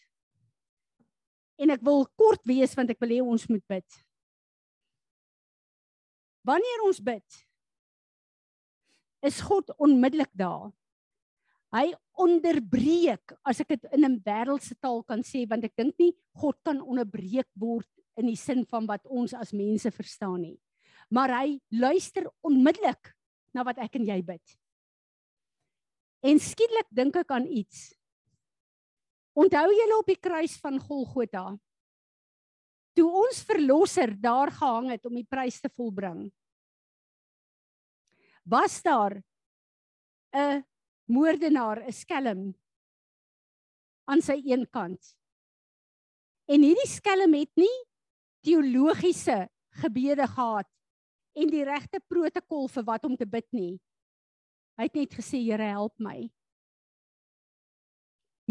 en 1.62 1.74
ek 1.76 1.84
wil 1.86 2.08
kort 2.18 2.42
wees 2.50 2.74
want 2.78 2.90
ek 2.94 3.00
wil 3.04 3.14
hê 3.14 3.22
ons 3.22 3.48
moet 3.52 3.64
bid. 3.70 4.02
Wanneer 6.48 6.86
ons 6.88 7.00
bid, 7.06 7.42
is 9.22 9.38
God 9.46 9.70
onmiddellik 9.78 10.32
daar. 10.34 10.72
Hy 11.72 11.92
onderbreek, 12.20 13.36
as 13.48 13.62
ek 13.62 13.78
dit 13.78 13.86
in 13.94 14.06
'n 14.06 14.18
wêreldse 14.26 14.76
taal 14.82 15.04
kan 15.04 15.22
sê, 15.22 15.46
want 15.48 15.64
ek 15.64 15.78
dink 15.78 15.96
nie 16.00 16.14
God 16.36 16.58
kan 16.66 16.82
onderbreek 16.82 17.48
word 17.56 17.88
in 18.18 18.28
die 18.28 18.36
sin 18.36 18.66
van 18.66 18.86
wat 18.88 19.06
ons 19.06 19.34
as 19.34 19.54
mense 19.54 19.90
verstaan 19.92 20.42
nie. 20.42 20.60
Maar 21.10 21.30
hy 21.30 21.60
luister 21.72 22.28
onmiddellik 22.44 23.14
na 23.54 23.64
wat 23.64 23.78
ek 23.78 23.96
en 23.96 24.06
jy 24.06 24.22
bid. 24.22 24.58
En 26.24 26.40
skielik 26.40 26.90
dink 26.92 27.16
ek 27.16 27.32
aan 27.32 27.48
iets 27.48 27.94
Onthou 29.34 29.68
julle 29.72 29.98
op 29.98 30.10
die 30.10 30.20
kruis 30.20 30.58
van 30.60 30.80
Golgotha? 30.80 31.46
Toe 32.98 33.08
ons 33.24 33.44
verlosser 33.48 34.12
daar 34.20 34.52
gehang 34.52 34.90
het 34.92 35.06
om 35.08 35.16
die 35.16 35.28
prys 35.28 35.62
te 35.64 35.72
volbring. 35.72 36.26
Was 38.44 38.82
daar 38.82 39.24
'n 40.34 40.66
moordenaar, 41.06 41.88
'n 41.88 41.92
skelm 41.92 42.56
aan 44.06 44.22
sy 44.22 44.42
een 44.44 44.68
kant? 44.70 45.16
En 46.48 46.62
hierdie 46.62 46.88
skelm 46.88 47.34
het 47.34 47.52
nie 47.56 47.86
teologiese 48.44 49.50
gebede 49.70 50.28
gehad 50.28 50.68
en 51.34 51.48
die 51.48 51.64
regte 51.64 52.00
protokol 52.08 52.68
vir 52.68 52.84
wat 52.84 53.06
om 53.06 53.16
te 53.16 53.26
bid 53.26 53.48
nie. 53.54 53.80
Hy 54.78 54.84
het 54.84 54.96
net 54.96 55.14
gesê 55.14 55.40
Here 55.40 55.64
help 55.64 55.94
my. 56.00 56.30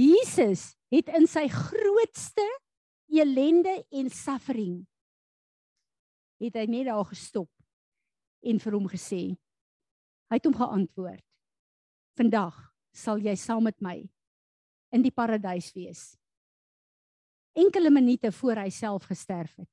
Jesus 0.00 0.70
het 0.92 1.10
in 1.16 1.26
sy 1.28 1.46
grootste 1.52 2.46
elende 3.10 3.80
en 3.90 4.08
suffering 4.14 4.78
het 6.40 6.56
hy 6.56 6.66
net 6.70 6.88
daar 6.88 7.04
gestop 7.10 7.50
en 8.46 8.62
vir 8.62 8.76
hom 8.78 8.86
gesê 8.88 9.22
hy 10.30 10.38
het 10.38 10.46
hom 10.48 10.56
geantwoord 10.56 11.26
vandag 12.20 12.56
sal 12.96 13.20
jy 13.22 13.36
saam 13.38 13.66
met 13.68 13.76
my 13.84 13.98
in 14.90 15.04
die 15.04 15.14
paradys 15.14 15.70
wees. 15.76 16.00
Enkele 17.54 17.90
minute 17.94 18.32
voor 18.34 18.64
hy 18.64 18.70
self 18.74 19.06
gesterf 19.10 19.54
het. 19.58 19.70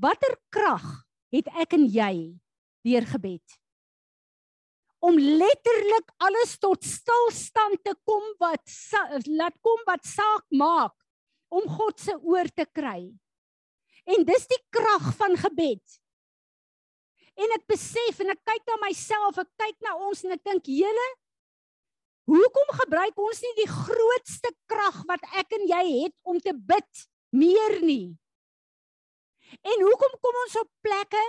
Watter 0.00 0.36
krag 0.50 0.86
het 1.34 1.50
ek 1.62 1.76
en 1.78 1.86
jy 1.86 2.14
deur 2.86 3.06
gebed 3.06 3.59
om 5.00 5.16
letterlik 5.16 6.12
alles 6.20 6.58
tot 6.60 6.84
stilstand 6.84 7.80
te 7.84 7.94
kom 8.04 8.24
wat 8.42 8.62
laat 9.26 9.56
kom 9.64 9.80
wat 9.88 10.04
saak 10.04 10.44
maak 10.52 10.94
om 11.50 11.66
God 11.78 11.98
se 11.98 12.14
oor 12.20 12.48
te 12.54 12.66
kry. 12.68 13.08
En 14.06 14.26
dis 14.28 14.46
die 14.50 14.60
krag 14.72 15.10
van 15.18 15.36
gebed. 15.40 15.82
En 17.40 17.56
ek 17.56 17.64
besef 17.70 18.20
en 18.20 18.32
ek 18.34 18.42
kyk 18.44 18.68
na 18.68 18.76
myself, 18.84 19.40
ek 19.40 19.50
kyk 19.58 19.76
na 19.86 19.96
ons 19.96 20.24
en 20.24 20.36
ek 20.36 20.44
dink, 20.44 20.66
"Here, 20.66 21.08
hoekom 22.28 22.70
gebruik 22.84 23.16
ons 23.18 23.42
nie 23.42 23.54
die 23.56 23.70
grootste 23.72 24.52
krag 24.68 25.02
wat 25.08 25.24
ek 25.32 25.52
en 25.52 25.66
jy 25.66 25.84
het 26.04 26.14
om 26.22 26.38
te 26.38 26.52
bid 26.52 27.06
meer 27.32 27.80
nie?" 27.80 28.16
En 29.64 29.82
hoekom 29.82 30.14
kom 30.20 30.36
ons 30.46 30.56
op 30.60 30.70
plekke 30.84 31.22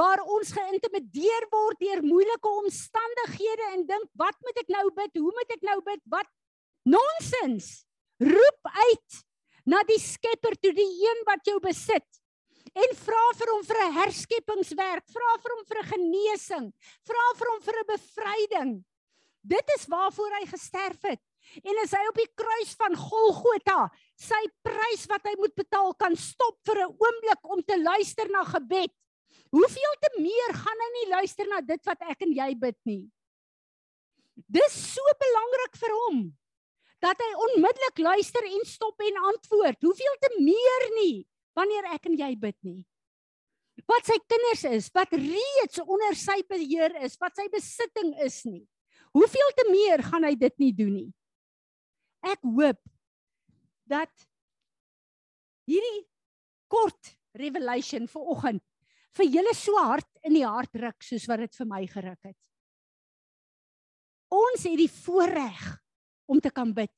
waar 0.00 0.22
ons 0.24 0.52
geïntimideer 0.56 1.46
word 1.52 1.80
deur 1.82 2.00
moeilike 2.06 2.52
omstandighede 2.62 3.66
en 3.74 3.86
dink 3.88 4.08
wat 4.20 4.36
moet 4.46 4.60
ek 4.62 4.70
nou 4.72 4.86
bid? 4.96 5.18
Hoe 5.20 5.32
moet 5.36 5.56
ek 5.56 5.66
nou 5.66 5.78
bid? 5.84 6.02
Wat 6.14 6.30
nonsens. 6.88 7.84
Roep 8.20 8.72
uit 8.86 9.20
na 9.68 9.82
die 9.88 10.00
Skepper 10.00 10.56
toe, 10.60 10.72
die 10.76 10.88
een 11.04 11.24
wat 11.28 11.44
jou 11.48 11.58
besit. 11.62 12.06
En 12.70 12.92
vra 12.96 13.22
vir 13.36 13.50
hom 13.50 13.64
vir 13.66 13.78
'n 13.82 13.96
herskepingswerk, 13.98 15.04
vra 15.10 15.30
vir 15.42 15.52
hom 15.56 15.64
vir 15.68 15.78
'n 15.80 15.90
genesing, 15.92 16.66
vra 17.08 17.26
vir 17.38 17.48
hom 17.52 17.60
vir 17.66 17.76
'n 17.80 17.90
bevryding. 17.94 18.72
Dit 19.42 19.66
is 19.76 19.86
waarvoor 19.88 20.32
hy 20.38 20.46
gesterf 20.46 21.02
het. 21.02 21.20
En 21.64 21.76
as 21.82 21.92
hy 21.96 22.02
op 22.08 22.14
die 22.14 22.32
kruis 22.36 22.74
van 22.78 22.94
Golgotha 22.94 23.90
sy 24.16 24.40
prys 24.62 25.06
wat 25.08 25.24
hy 25.24 25.34
moet 25.38 25.54
betaal 25.56 25.94
kan 25.94 26.14
stop 26.16 26.56
vir 26.64 26.84
'n 26.84 26.94
oomblik 26.94 27.42
om 27.44 27.62
te 27.62 27.76
luister 27.80 28.28
na 28.30 28.44
gebed, 28.44 28.92
Hoeveel 29.50 29.94
te 30.02 30.10
meer 30.22 30.52
gaan 30.54 30.84
hy 30.84 30.90
nie 30.96 31.08
luister 31.10 31.48
na 31.50 31.60
dit 31.66 31.88
wat 31.88 32.04
ek 32.12 32.22
en 32.26 32.34
jy 32.36 32.50
bid 32.58 32.78
nie. 32.86 33.02
Dis 34.46 34.76
so 34.94 35.16
belangrik 35.20 35.74
vir 35.80 35.96
hom 36.04 36.20
dat 37.00 37.20
hy 37.24 37.30
onmiddellik 37.46 38.00
luister 38.04 38.44
en 38.44 38.64
stop 38.68 39.00
en 39.02 39.18
antwoord. 39.32 39.80
Hoeveel 39.82 40.16
te 40.20 40.30
meer 40.38 40.86
nie 40.98 41.24
wanneer 41.56 41.90
ek 41.96 42.06
en 42.10 42.18
jy 42.20 42.34
bid 42.38 42.56
nie. 42.66 42.80
Wat 43.88 44.06
sy 44.06 44.18
kinders 44.28 44.64
is, 44.68 44.90
wat 44.94 45.14
reeds 45.16 45.80
onder 45.80 46.16
sy 46.18 46.38
beheer 46.48 46.92
is, 47.00 47.16
wat 47.20 47.34
sy 47.40 47.48
besitting 47.52 48.12
is 48.22 48.42
nie. 48.44 48.62
Hoeveel 49.16 49.54
te 49.56 49.66
meer 49.70 50.04
gaan 50.06 50.28
hy 50.28 50.34
dit 50.38 50.56
nie 50.62 50.72
doen 50.76 50.92
nie. 51.00 51.10
Ek 52.20 52.44
hoop 52.44 52.78
dat 53.88 54.12
hierdie 55.70 56.04
kort 56.70 57.16
revelation 57.40 58.06
vir 58.10 58.28
oggend 58.34 58.62
vir 59.18 59.30
julle 59.36 59.54
so 59.56 59.76
hard 59.80 60.06
in 60.26 60.36
die 60.36 60.46
hart 60.46 60.74
ruk 60.78 61.02
soos 61.02 61.26
wat 61.30 61.42
dit 61.44 61.60
vir 61.60 61.68
my 61.68 61.82
geruk 61.90 62.30
het. 62.30 62.38
Ons 64.30 64.66
het 64.68 64.78
die 64.78 64.90
voorreg 64.90 65.62
om 66.30 66.40
te 66.42 66.52
kan 66.54 66.70
bid. 66.74 66.92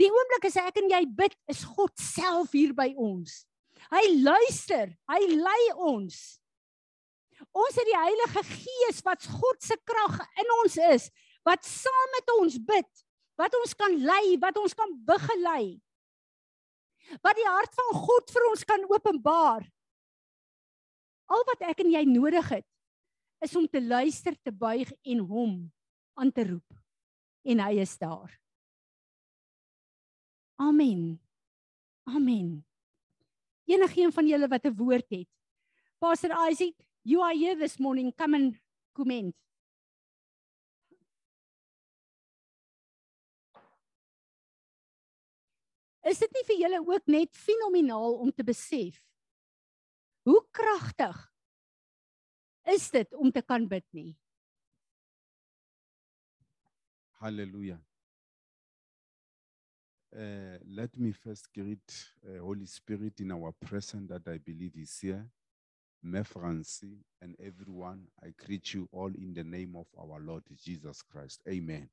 Die 0.00 0.10
oomblik 0.10 0.48
as 0.48 0.58
ek 0.58 0.80
en 0.80 0.90
jy 0.90 1.04
bid, 1.06 1.34
is 1.50 1.62
God 1.76 1.92
self 2.00 2.54
hier 2.56 2.72
by 2.74 2.90
ons. 2.98 3.44
Hy 3.92 4.02
luister, 4.24 4.90
hy 5.10 5.20
lei 5.30 5.62
ons. 5.76 6.16
Ons 7.54 7.78
het 7.78 7.88
die 7.88 7.98
Heilige 7.98 8.42
Gees 8.48 9.02
wat 9.06 9.26
God 9.28 9.60
se 9.62 9.76
krag 9.86 10.18
in 10.40 10.52
ons 10.60 10.78
is, 10.90 11.08
wat 11.46 11.66
saam 11.68 12.14
met 12.16 12.34
ons 12.38 12.58
bid, 12.66 13.04
wat 13.38 13.54
ons 13.60 13.74
kan 13.78 13.94
lei, 14.00 14.36
wat 14.42 14.58
ons 14.58 14.74
kan 14.78 14.90
begelei. 15.06 15.76
Wat 17.22 17.36
die 17.36 17.50
hart 17.50 17.74
van 17.76 17.90
God 18.06 18.32
vir 18.32 18.46
ons 18.48 18.64
kan 18.66 18.86
openbaar. 18.88 19.66
Al 21.26 21.44
wat 21.48 21.64
ek 21.70 21.82
en 21.84 21.92
jy 21.92 22.04
nodig 22.08 22.48
het 22.52 22.66
is 23.44 23.56
om 23.56 23.66
te 23.68 23.80
luister, 23.82 24.36
te 24.42 24.52
buig 24.52 24.88
en 25.04 25.20
hom 25.28 25.52
aan 26.16 26.32
te 26.32 26.46
roep. 26.48 26.80
En 27.44 27.60
hy 27.60 27.80
is 27.82 27.92
daar. 28.00 28.32
Amen. 30.56 31.20
Amen. 32.08 32.64
Enigeen 33.68 34.12
van 34.12 34.28
julle 34.28 34.48
wat 34.48 34.64
'n 34.64 34.76
woord 34.76 35.08
het. 35.10 35.28
Pastor 35.98 36.30
Isaac, 36.48 36.74
you 37.02 37.22
are 37.22 37.36
here 37.36 37.56
this 37.56 37.78
morning. 37.78 38.14
Come 38.14 38.36
and 38.36 38.60
comment. 38.92 39.34
Is 46.04 46.18
dit 46.18 46.32
nie 46.32 46.44
vir 46.44 46.58
julle 46.60 46.80
ook 46.84 47.06
net 47.06 47.32
fenomenaal 47.32 48.18
om 48.20 48.32
te 48.32 48.44
besef 48.44 49.00
Hoe 50.24 50.46
kragtig 50.50 51.32
is 52.72 52.90
dit 52.90 53.14
om 53.14 53.30
te 53.30 53.42
kan 53.44 53.66
bid 53.68 53.84
nie? 53.92 54.14
Hallelujah. 57.20 57.80
Uh, 60.14 60.56
let 60.66 60.96
me 60.96 61.12
first 61.12 61.50
greet 61.52 62.14
uh, 62.24 62.38
Holy 62.40 62.66
Spirit 62.66 63.20
in 63.20 63.32
our 63.32 63.52
presence 63.52 64.08
that 64.08 64.28
I 64.28 64.38
believe 64.38 64.76
is 64.80 64.98
here. 65.00 65.26
Mefrancy 66.04 67.02
and 67.20 67.34
everyone, 67.40 68.06
I 68.22 68.32
greet 68.36 68.74
you 68.74 68.88
all 68.92 69.12
in 69.14 69.34
the 69.34 69.44
name 69.44 69.74
of 69.76 69.86
our 69.98 70.20
Lord 70.20 70.44
Jesus 70.54 71.02
Christ. 71.02 71.40
Amen. 71.48 71.88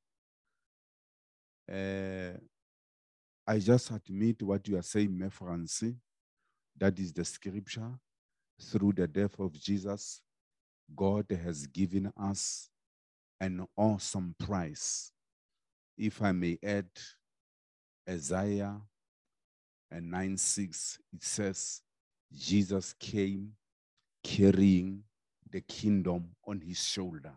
Uh, 1.70 2.38
I 3.48 3.60
just 3.60 3.91
admit 3.91 4.41
what 4.44 4.67
you 4.67 4.78
are 4.78 4.84
saying, 4.84 5.17
Mefrancy. 5.17 5.96
That 6.78 7.00
is 7.00 7.12
the 7.13 7.26
scripture 7.26 8.00
through 8.62 8.93
the 8.93 9.08
death 9.08 9.39
of 9.39 9.54
Jesus, 9.54 10.21
God 10.95 11.26
has 11.43 11.67
given 11.67 12.12
us 12.19 12.69
an 13.39 13.65
awesome 13.76 14.36
price. 14.39 15.12
If 15.97 16.21
I 16.21 16.32
may 16.32 16.58
add, 16.63 16.89
Isaiah 18.10 18.80
and 19.89 20.12
9 20.12 20.38
6, 20.38 21.00
it 21.13 21.24
says, 21.24 21.82
Jesus 22.34 22.93
came 23.00 23.52
carrying 24.24 25.04
the 25.50 25.62
kingdom 25.62 26.30
on 26.47 26.62
his 26.62 26.84
shoulder, 26.84 27.34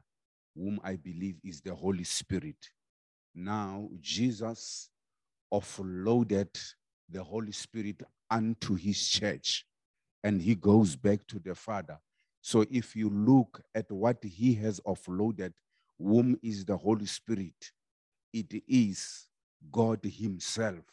whom 0.55 0.81
I 0.85 0.97
believe 0.97 1.37
is 1.43 1.61
the 1.61 1.75
Holy 1.75 2.05
Spirit. 2.05 2.71
Now, 3.35 3.89
Jesus 4.01 4.91
offloaded 5.53 6.57
the 7.09 7.23
Holy 7.23 7.53
Spirit 7.53 8.03
unto 8.31 8.75
his 8.75 9.09
church 9.09 9.67
and 10.25 10.43
he 10.43 10.57
goes 10.57 10.97
back 10.97 11.25
to 11.29 11.39
the 11.39 11.55
Father. 11.55 12.01
So 12.41 12.65
if 12.71 12.97
you 12.97 13.11
look 13.11 13.63
at 13.75 13.91
what 13.93 14.25
he 14.25 14.55
has 14.55 14.81
offloaded, 14.81 15.53
whom 15.99 16.37
is 16.43 16.65
the 16.65 16.77
Holy 16.77 17.07
Spirit, 17.07 17.71
it 18.33 18.63
is 18.67 19.29
God 19.71 20.01
Himself 20.03 20.85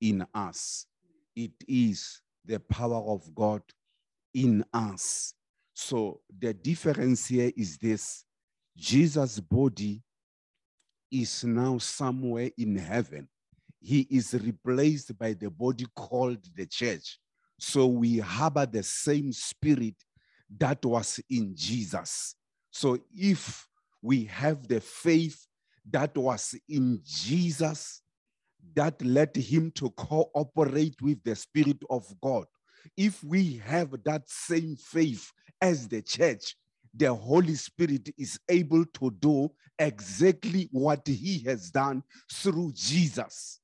in 0.00 0.26
us. 0.34 0.86
It 1.34 1.52
is 1.68 2.22
the 2.44 2.58
power 2.58 3.02
of 3.12 3.34
God 3.34 3.62
in 4.32 4.64
us. 4.72 5.34
So 5.74 6.20
the 6.38 6.54
difference 6.54 7.26
here 7.26 7.52
is 7.56 7.76
this 7.76 8.24
Jesus' 8.76 9.40
body 9.40 10.02
is 11.10 11.44
now 11.44 11.78
somewhere 11.78 12.50
in 12.56 12.76
heaven. 12.76 13.28
He 13.80 14.06
is 14.10 14.34
replaced 14.34 15.16
by 15.18 15.34
the 15.34 15.50
body 15.50 15.86
called 15.94 16.44
the 16.54 16.66
church. 16.66 17.18
So 17.58 17.86
we 17.86 18.18
harbor 18.18 18.66
the 18.66 18.82
same 18.82 19.32
spirit 19.32 19.94
that 20.58 20.84
was 20.84 21.20
in 21.30 21.54
Jesus. 21.56 22.34
So 22.70 22.98
if 23.14 23.66
we 24.02 24.24
have 24.24 24.68
the 24.68 24.80
faith 24.80 25.46
that 25.90 26.16
was 26.16 26.54
in 26.68 27.00
Jesus, 27.04 28.02
that 28.74 29.00
led 29.02 29.34
him 29.36 29.70
to 29.72 29.90
cooperate 29.90 31.00
with 31.00 31.22
the 31.24 31.34
Spirit 31.34 31.82
of 31.88 32.04
God. 32.20 32.46
If 32.96 33.22
we 33.24 33.60
have 33.64 33.94
that 34.04 34.28
same 34.28 34.76
faith 34.76 35.32
as 35.60 35.88
the 35.88 36.02
church, 36.02 36.56
the 36.94 37.12
Holy 37.12 37.54
Spirit 37.54 38.08
is 38.18 38.38
able 38.48 38.84
to 38.84 39.10
do 39.18 39.50
exactly 39.78 40.68
what 40.72 41.06
he 41.06 41.38
has 41.44 41.70
done 41.70 42.02
through 42.32 42.72
Jesus. 42.74 43.60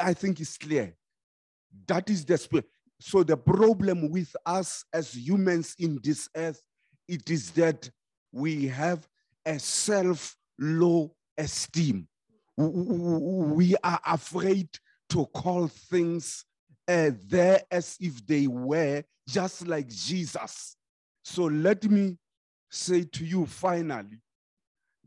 I 0.00 0.14
think 0.14 0.40
it's 0.40 0.58
clear. 0.58 0.94
That 1.86 2.10
is 2.10 2.24
the 2.24 2.36
spirit. 2.38 2.66
So 3.00 3.22
the 3.22 3.36
problem 3.36 4.10
with 4.10 4.34
us 4.46 4.84
as 4.92 5.14
humans 5.14 5.74
in 5.78 5.98
this 6.02 6.28
earth, 6.36 6.62
it 7.08 7.30
is 7.30 7.50
that 7.52 7.90
we 8.30 8.66
have 8.68 9.06
a 9.44 9.58
self 9.58 10.36
low 10.58 11.14
esteem. 11.36 12.06
We 12.56 13.74
are 13.82 14.00
afraid 14.06 14.68
to 15.10 15.26
call 15.26 15.68
things 15.68 16.44
uh, 16.86 17.10
there 17.26 17.62
as 17.70 17.96
if 18.00 18.24
they 18.26 18.46
were 18.46 19.02
just 19.28 19.66
like 19.66 19.88
Jesus. 19.88 20.76
So 21.24 21.44
let 21.44 21.84
me 21.84 22.18
say 22.70 23.04
to 23.04 23.24
you 23.24 23.46
finally 23.46 24.20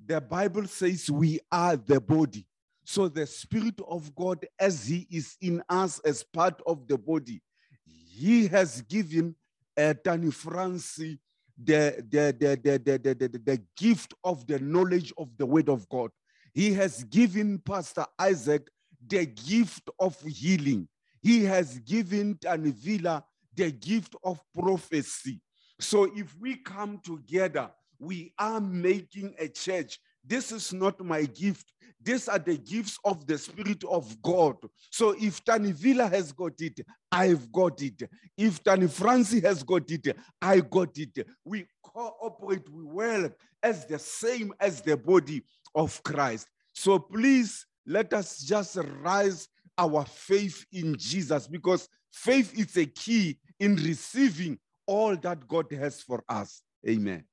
the 0.06 0.22
Bible 0.22 0.68
says 0.68 1.10
we 1.10 1.40
are 1.52 1.76
the 1.76 2.00
body. 2.00 2.46
So 2.86 3.08
the 3.08 3.26
Spirit 3.26 3.80
of 3.88 4.14
God, 4.16 4.46
as 4.60 4.88
He 4.88 5.08
is 5.12 5.36
in 5.42 5.64
us 5.68 6.00
as 6.00 6.24
part 6.24 6.62
of 6.66 6.88
the 6.88 6.98
body, 6.98 7.42
He 7.86 8.48
has 8.48 8.82
given 8.84 9.36
uh, 9.78 9.94
Danny 10.04 10.28
Franci 10.28 11.18
the, 11.62 12.04
the, 12.10 12.36
the, 12.40 12.60
the, 12.62 12.80
the, 12.80 13.00
the, 13.00 13.28
the, 13.28 13.40
the 13.40 13.62
gift 13.78 14.14
of 14.24 14.46
the 14.48 14.60
knowledge 14.60 15.14
of 15.18 15.30
the 15.38 15.46
Word 15.46 15.70
of 15.70 15.88
God. 15.90 16.12
He 16.54 16.74
has 16.74 17.04
given 17.06 17.60
Pastor 17.60 18.06
Isaac 18.20 18.70
the 19.08 19.26
gift 19.26 19.90
of 20.00 20.20
healing. 20.22 20.88
He 21.22 21.44
has 21.44 21.80
given 21.80 22.36
Tanvila 22.36 23.24
the 23.56 23.72
gift 23.72 24.16
of 24.24 24.40
prophecy. 24.54 25.42
So 25.80 26.04
if 26.16 26.36
we 26.40 26.58
come 26.58 27.00
together, 27.04 27.72
we 28.00 28.34
are 28.38 28.62
making 28.62 29.34
a 29.40 29.48
church. 29.48 30.00
This 30.28 30.52
is 30.52 30.74
not 30.74 31.00
my 31.04 31.24
gift. 31.24 31.72
These 32.02 32.28
are 32.28 32.40
the 32.40 32.58
gifts 32.58 33.00
of 33.04 33.26
the 33.26 33.38
Spirit 33.38 33.84
of 33.84 34.22
God. 34.22 34.58
So 34.92 35.16
if 35.20 35.44
Tani 35.44 35.72
Villa 35.72 36.08
has 36.08 36.32
got 36.32 36.54
it, 36.60 36.80
I've 37.12 37.52
got 37.52 37.82
it. 37.82 38.04
If 38.38 38.64
Tani 38.64 38.88
Franci 38.88 39.44
has 39.44 39.64
got 39.64 39.90
it, 39.90 40.16
I 40.42 40.60
got 40.60 40.98
it. 40.98 41.28
We 41.44 41.66
cooperate 41.82 42.68
well 42.72 43.30
as 43.64 43.86
the 43.88 43.98
same 43.98 44.54
as 44.60 44.82
the 44.82 44.96
body 44.98 45.44
of 45.74 46.02
Christ. 46.04 46.48
So 46.74 47.00
please 47.00 47.66
let 47.88 48.14
us 48.14 48.40
just 48.40 48.78
rise 49.02 49.48
our 49.78 50.06
faith 50.06 50.66
in 50.72 50.96
Jesus 50.98 51.48
because 51.48 51.88
faith 52.12 52.58
is 52.58 52.78
a 52.78 52.86
key 52.86 53.38
in 53.60 53.76
receiving 53.76 54.60
all 54.86 55.16
that 55.18 55.48
God 55.48 55.72
has 55.72 56.02
for 56.02 56.24
us. 56.30 56.62
Amen. 56.88 57.24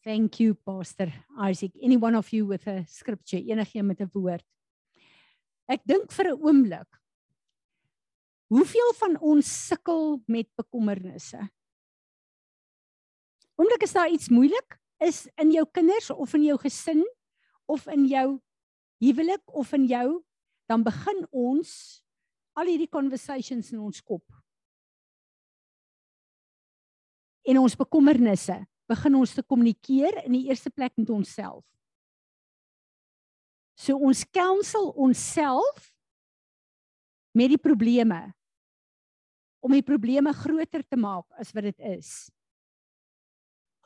Thank 0.00 0.40
you 0.40 0.54
Pastor 0.54 1.12
Isaac. 1.36 1.72
Any 1.82 1.98
one 1.98 2.14
of 2.14 2.32
you 2.32 2.46
with 2.46 2.66
a 2.66 2.84
scripture, 2.88 3.36
enigiemand 3.36 3.98
met 3.98 4.00
'n 4.00 4.10
woord. 4.12 4.44
Ek 5.68 5.84
dink 5.84 6.10
vir 6.10 6.32
'n 6.32 6.40
oomblik. 6.40 6.88
Hoeveel 8.48 8.92
van 8.96 9.18
ons 9.20 9.66
sukkel 9.66 10.22
met 10.26 10.48
bekommernisse? 10.56 11.50
Oomblik 13.56 13.82
is 13.82 13.92
daar 13.92 14.08
iets 14.08 14.28
moeilik 14.28 14.80
is 14.98 15.28
in 15.36 15.50
jou 15.52 15.66
kinders 15.70 16.10
of 16.10 16.34
in 16.34 16.44
jou 16.44 16.58
gesin 16.58 17.04
of 17.66 17.86
in 17.86 18.06
jou 18.06 18.40
huwelik 18.98 19.44
of 19.46 19.72
in 19.72 19.86
jou 19.86 20.24
dan 20.66 20.82
begin 20.82 21.26
ons 21.30 22.02
al 22.56 22.66
hierdie 22.66 22.88
conversations 22.88 23.72
in 23.72 23.78
ons 23.78 24.00
kop. 24.00 24.24
En 27.44 27.58
ons 27.58 27.76
bekommernisse 27.76 28.66
begin 28.90 29.20
ons 29.20 29.32
te 29.34 29.44
kommunikeer 29.46 30.24
in 30.24 30.34
die 30.34 30.46
eerste 30.50 30.72
plek 30.74 30.96
met 30.98 31.10
onsself. 31.14 31.64
So 33.78 33.96
ons 33.96 34.26
counsel 34.34 34.90
onsself 34.98 35.88
met 37.32 37.52
die 37.52 37.60
probleme 37.60 38.26
om 39.60 39.72
die 39.76 39.84
probleme 39.84 40.32
groter 40.32 40.82
te 40.88 40.96
maak 40.96 41.26
as 41.40 41.52
wat 41.52 41.68
dit 41.68 41.82
is. 41.84 42.30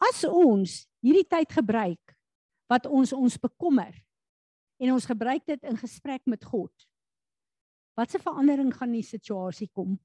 As 0.02 0.22
ons 0.26 0.84
hierdie 1.02 1.26
tyd 1.26 1.50
gebruik 1.52 2.14
wat 2.70 2.86
ons 2.86 3.12
ons 3.14 3.38
bekommer 3.38 3.92
en 4.82 4.94
ons 4.94 5.06
gebruik 5.06 5.44
dit 5.46 5.66
in 5.66 5.78
gesprek 5.78 6.22
met 6.30 6.44
God. 6.46 6.72
Watse 7.98 8.18
verandering 8.22 8.72
gaan 8.74 8.90
in 8.90 9.02
die 9.02 9.06
situasie 9.06 9.68
kom? 9.70 9.98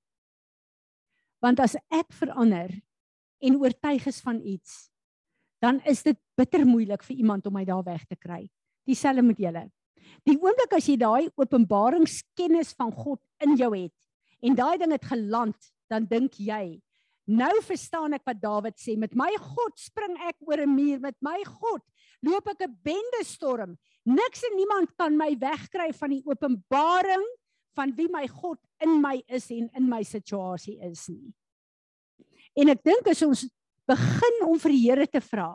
Want 1.42 1.62
as 1.64 1.78
ek 1.90 2.12
verander 2.14 2.74
en 3.40 3.58
oortuig 3.58 4.06
is 4.12 4.20
van 4.22 4.42
iets, 4.44 4.89
dan 5.60 5.82
is 5.86 6.04
dit 6.04 6.18
bitter 6.40 6.66
moeilik 6.66 7.04
vir 7.04 7.16
iemand 7.20 7.46
om 7.48 7.54
my 7.54 7.66
daar 7.68 7.84
weg 7.84 8.06
te 8.08 8.16
kry. 8.16 8.48
Dieselfde 8.88 9.24
met 9.26 9.40
julle. 9.40 9.66
Die 10.26 10.38
oomblik 10.40 10.74
as 10.76 10.88
jy 10.90 10.96
daai 11.00 11.30
openbaringskennis 11.38 12.74
van 12.80 12.92
God 12.96 13.20
in 13.44 13.58
jou 13.60 13.72
het 13.76 13.96
en 14.42 14.56
daai 14.56 14.78
ding 14.80 14.94
het 14.96 15.04
geland, 15.04 15.58
dan 15.92 16.06
dink 16.08 16.38
jy, 16.40 16.80
nou 17.30 17.54
verstaan 17.66 18.16
ek 18.16 18.24
wat 18.30 18.40
Dawid 18.42 18.78
sê, 18.80 18.96
met 18.98 19.12
my 19.18 19.30
God 19.36 19.76
spring 19.78 20.16
ek 20.30 20.38
oor 20.48 20.62
'n 20.64 20.76
muur, 20.76 21.00
met 21.00 21.18
my 21.22 21.44
God 21.44 21.84
loop 22.24 22.48
ek 22.48 22.64
'n 22.64 22.78
bende 22.84 23.24
storm. 23.24 23.78
Niks 24.06 24.44
en 24.44 24.56
niemand 24.56 24.96
kan 24.98 25.18
my 25.18 25.36
wegkry 25.38 25.92
van 25.94 26.10
die 26.10 26.24
openbaring 26.26 27.26
van 27.76 27.96
wie 27.96 28.08
my 28.10 28.28
God 28.28 28.60
in 28.80 29.02
my 29.02 29.22
is 29.28 29.50
en 29.52 29.70
in 29.76 29.90
my 29.90 30.04
situasie 30.04 30.80
is 30.82 31.08
nie. 31.08 31.34
En 32.56 32.70
ek 32.70 32.84
dink 32.84 33.08
as 33.08 33.22
ons 33.22 33.46
begin 33.90 34.46
om 34.48 34.60
vir 34.62 34.76
die 34.76 34.84
Here 34.86 35.08
te 35.10 35.22
vra, 35.24 35.50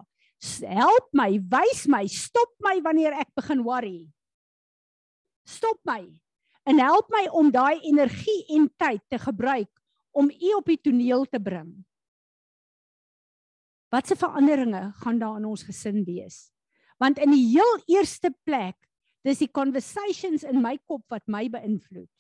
help 0.66 1.08
my, 1.16 1.30
wys 1.38 1.86
my, 1.88 2.04
stop 2.10 2.52
my 2.64 2.76
wanneer 2.84 3.16
ek 3.22 3.30
begin 3.38 3.64
worry. 3.64 4.04
Stop 5.48 5.80
my 5.88 6.02
en 6.64 6.80
help 6.80 7.10
my 7.12 7.26
om 7.36 7.50
daai 7.52 7.84
energie 7.84 8.40
en 8.56 8.70
tyd 8.80 9.02
te 9.12 9.20
gebruik 9.20 9.68
om 10.16 10.30
u 10.30 10.54
op 10.56 10.70
die 10.70 10.80
toneel 10.80 11.26
te 11.28 11.40
bring. 11.42 11.68
Watse 13.92 14.16
veranderinge 14.18 14.88
gaan 15.02 15.20
daar 15.20 15.36
in 15.38 15.46
ons 15.46 15.62
gesin 15.66 16.02
wees? 16.06 16.48
Want 16.98 17.20
in 17.22 17.34
die 17.34 17.44
heel 17.52 17.76
eerste 17.98 18.32
plek, 18.46 18.76
dis 19.24 19.42
die 19.44 19.50
conversations 19.50 20.44
in 20.46 20.62
my 20.62 20.76
kop 20.88 21.04
wat 21.12 21.24
my 21.30 21.46
beïnvloed. 21.52 22.10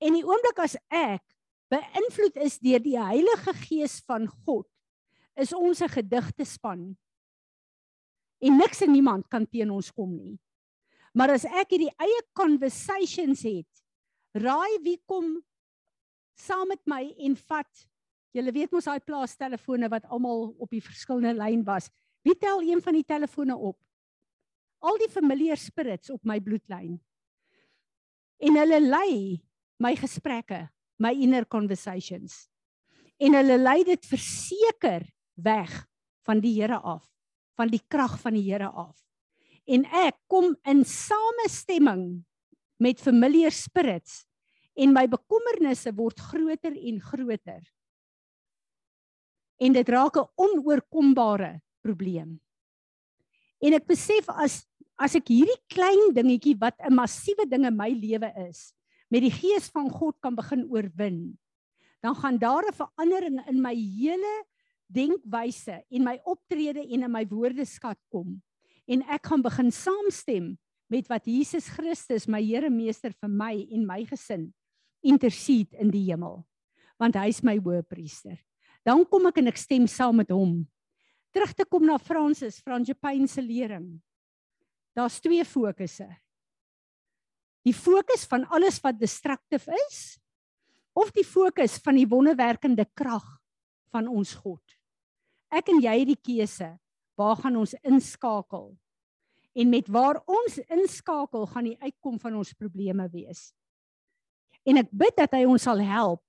En 0.00 0.16
die 0.16 0.24
oomblik 0.24 0.62
as 0.64 0.76
ek 0.88 1.22
beïnvloed 1.72 2.36
is 2.44 2.58
deur 2.58 2.82
die 2.82 2.98
Heilige 2.98 3.54
Gees 3.64 4.00
van 4.06 4.26
God, 4.44 4.68
is 5.36 5.52
ons 5.52 5.80
'n 5.82 5.88
gedigte 5.88 6.44
span. 6.44 6.96
En 8.40 8.56
niks 8.56 8.82
en 8.82 8.92
niemand 8.92 9.28
kan 9.28 9.46
teen 9.46 9.70
ons 9.70 9.90
kom 9.90 10.16
nie. 10.16 10.38
Maar 11.14 11.30
as 11.30 11.44
ek 11.44 11.70
hierdie 11.70 11.94
eie 11.98 12.22
conversations 12.32 13.42
het, 13.42 13.70
raai 14.34 14.78
wie 14.82 15.00
kom 15.06 15.42
saam 16.34 16.68
met 16.68 16.82
my 16.86 17.14
en 17.18 17.36
vat 17.36 17.86
Julle 18.34 18.50
weet 18.50 18.72
mos 18.74 18.88
daai 18.88 19.02
plaastelefone 19.06 19.88
wat 19.92 20.08
almal 20.10 20.48
op 20.58 20.70
die 20.74 20.82
verskillende 20.82 21.36
lyn 21.38 21.62
was. 21.66 21.86
Wie 22.26 22.34
tel 22.34 22.64
een 22.66 22.80
van 22.82 22.96
die 22.98 23.06
telefone 23.06 23.54
op? 23.54 23.78
Al 24.82 24.98
die 24.98 25.10
familiar 25.10 25.60
spirits 25.60 26.10
op 26.10 26.24
my 26.26 26.40
bloedlyn. 26.42 26.96
En 28.42 28.58
hulle 28.58 28.80
lei 28.82 29.12
my 29.78 29.94
gesprekke, 29.96 30.64
my 31.04 31.12
inner 31.12 31.44
conversations. 31.46 32.46
En 33.20 33.36
hulle 33.36 33.58
lei 33.60 33.82
dit 33.86 34.08
verseker 34.08 35.04
weg 35.34 35.72
van 36.24 36.40
die 36.40 36.54
Here 36.56 36.80
af, 36.80 37.04
van 37.58 37.70
die 37.70 37.82
krag 37.88 38.16
van 38.22 38.36
die 38.38 38.46
Here 38.46 38.70
af. 38.70 38.96
En 39.68 39.84
ek 40.06 40.16
kom 40.28 40.52
in 40.68 40.82
samestemming 40.88 42.24
met 42.82 43.00
familiar 43.00 43.52
spirits 43.54 44.24
en 44.74 44.92
my 44.92 45.06
bekommernisse 45.08 45.92
word 45.94 46.20
groter 46.32 46.74
en 46.74 47.00
groter 47.00 47.62
en 49.62 49.72
dit 49.72 49.88
raak 49.88 50.16
'n 50.16 50.30
onoorkombare 50.34 51.60
probleem. 51.80 52.40
En 53.60 53.72
ek 53.72 53.86
besef 53.86 54.28
as 54.28 54.66
as 54.96 55.14
ek 55.14 55.26
hierdie 55.26 55.58
klein 55.66 56.14
dingetjie 56.14 56.56
wat 56.58 56.74
'n 56.78 56.94
massiewe 56.94 57.46
ding 57.48 57.66
in 57.66 57.76
my 57.76 57.90
lewe 57.90 58.30
is, 58.48 58.72
met 59.12 59.24
die 59.24 59.32
gees 59.32 59.68
van 59.72 59.90
God 59.90 60.18
kan 60.20 60.34
begin 60.34 60.64
oorwin, 60.70 61.38
dan 62.02 62.14
gaan 62.14 62.38
daar 62.38 62.64
'n 62.68 62.74
verandering 62.74 63.40
in 63.48 63.60
my 63.62 63.74
hele 63.74 64.44
denkwyse 64.86 65.84
en 65.90 66.04
my 66.04 66.20
optrede 66.24 66.80
en 66.80 67.02
in 67.02 67.10
my 67.10 67.26
woordeskat 67.26 67.98
kom. 68.08 68.42
En 68.86 69.02
ek 69.02 69.26
gaan 69.26 69.42
begin 69.42 69.70
saamstem 69.72 70.58
met 70.88 71.08
wat 71.08 71.24
Jesus 71.24 71.68
Christus, 71.68 72.26
my 72.26 72.42
Here 72.42 72.70
Meester 72.70 73.12
vir 73.12 73.28
my 73.30 73.66
en 73.70 73.86
my 73.86 74.04
gesin 74.04 74.54
intercede 75.02 75.76
in 75.78 75.90
die 75.90 76.10
hemel. 76.10 76.44
Want 76.98 77.14
hy 77.14 77.28
is 77.28 77.42
my 77.42 77.58
hoëpriester 77.58 78.38
dan 78.84 79.04
kom 79.08 79.30
ek 79.30 79.40
en 79.40 79.50
ek 79.50 79.58
stem 79.58 79.88
saam 79.88 80.20
met 80.20 80.30
hom. 80.32 80.60
Terug 81.34 81.54
te 81.56 81.64
kom 81.66 81.86
na 81.88 81.96
Francis, 81.98 82.60
Frangipane 82.62 83.26
se 83.28 83.42
lering. 83.42 83.88
Daar's 84.94 85.18
twee 85.24 85.42
fokusse. 85.48 86.06
Die 87.64 87.74
fokus 87.74 88.26
van 88.28 88.44
alles 88.52 88.80
wat 88.84 89.00
destructief 89.00 89.66
is 89.88 89.98
of 90.94 91.10
die 91.16 91.26
fokus 91.26 91.78
van 91.82 91.98
die 91.98 92.08
wonderwerkende 92.08 92.86
krag 92.94 93.24
van 93.94 94.08
ons 94.10 94.34
God. 94.36 94.62
Ek 95.54 95.70
en 95.72 95.80
jy 95.82 95.94
het 96.00 96.10
die 96.12 96.20
keuse. 96.20 96.74
Waar 97.14 97.38
gaan 97.38 97.56
ons 97.60 97.76
inskakel? 97.86 98.72
En 99.54 99.70
met 99.70 99.88
waar 99.88 100.18
ons 100.26 100.58
inskakel 100.66 101.46
gaan 101.46 101.68
die 101.70 101.78
uitkom 101.78 102.18
van 102.18 102.40
ons 102.40 102.54
probleme 102.58 103.06
wees. 103.12 103.52
En 104.66 104.80
ek 104.82 104.90
bid 104.90 105.14
dat 105.20 105.36
hy 105.38 105.44
ons 105.46 105.62
sal 105.62 105.82
help 105.84 106.22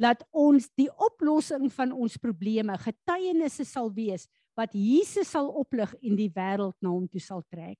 dat 0.00 0.22
ons 0.32 0.64
die 0.80 0.88
oplossing 0.96 1.66
van 1.74 1.90
ons 1.92 2.16
probleme 2.20 2.72
getuienisse 2.80 3.66
sal 3.68 3.90
wees 3.92 4.24
wat 4.56 4.72
Jesus 4.72 5.28
sal 5.28 5.50
oplig 5.60 5.92
en 6.00 6.16
die 6.16 6.30
wêreld 6.32 6.76
na 6.80 6.92
hom 6.92 7.04
toe 7.08 7.20
sal 7.20 7.44
trek. 7.52 7.78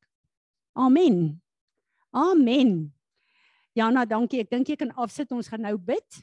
Amen. 0.76 1.40
Amen. 2.10 2.92
Jana, 3.76 4.04
dankie. 4.06 4.40
Ek 4.42 4.50
dink 4.50 4.70
jy 4.72 4.76
kan 4.80 4.92
afsit. 4.98 5.30
Ons 5.34 5.50
gaan 5.50 5.62
nou 5.62 5.76
bid. 5.78 6.22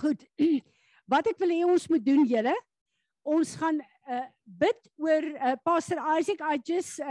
Goed. 0.00 0.22
Wat 1.12 1.26
ek 1.28 1.40
wil 1.42 1.52
hê 1.52 1.64
ons 1.66 1.88
moet 1.90 2.04
doen 2.04 2.22
julle, 2.28 2.54
ons 3.26 3.56
gaan 3.58 3.80
uh, 3.82 4.26
bid 4.46 4.78
oor 5.02 5.26
uh, 5.34 5.56
Pastor 5.66 5.98
Isaac 6.14 6.40
I 6.40 6.56
just 6.62 7.02
uh, 7.02 7.10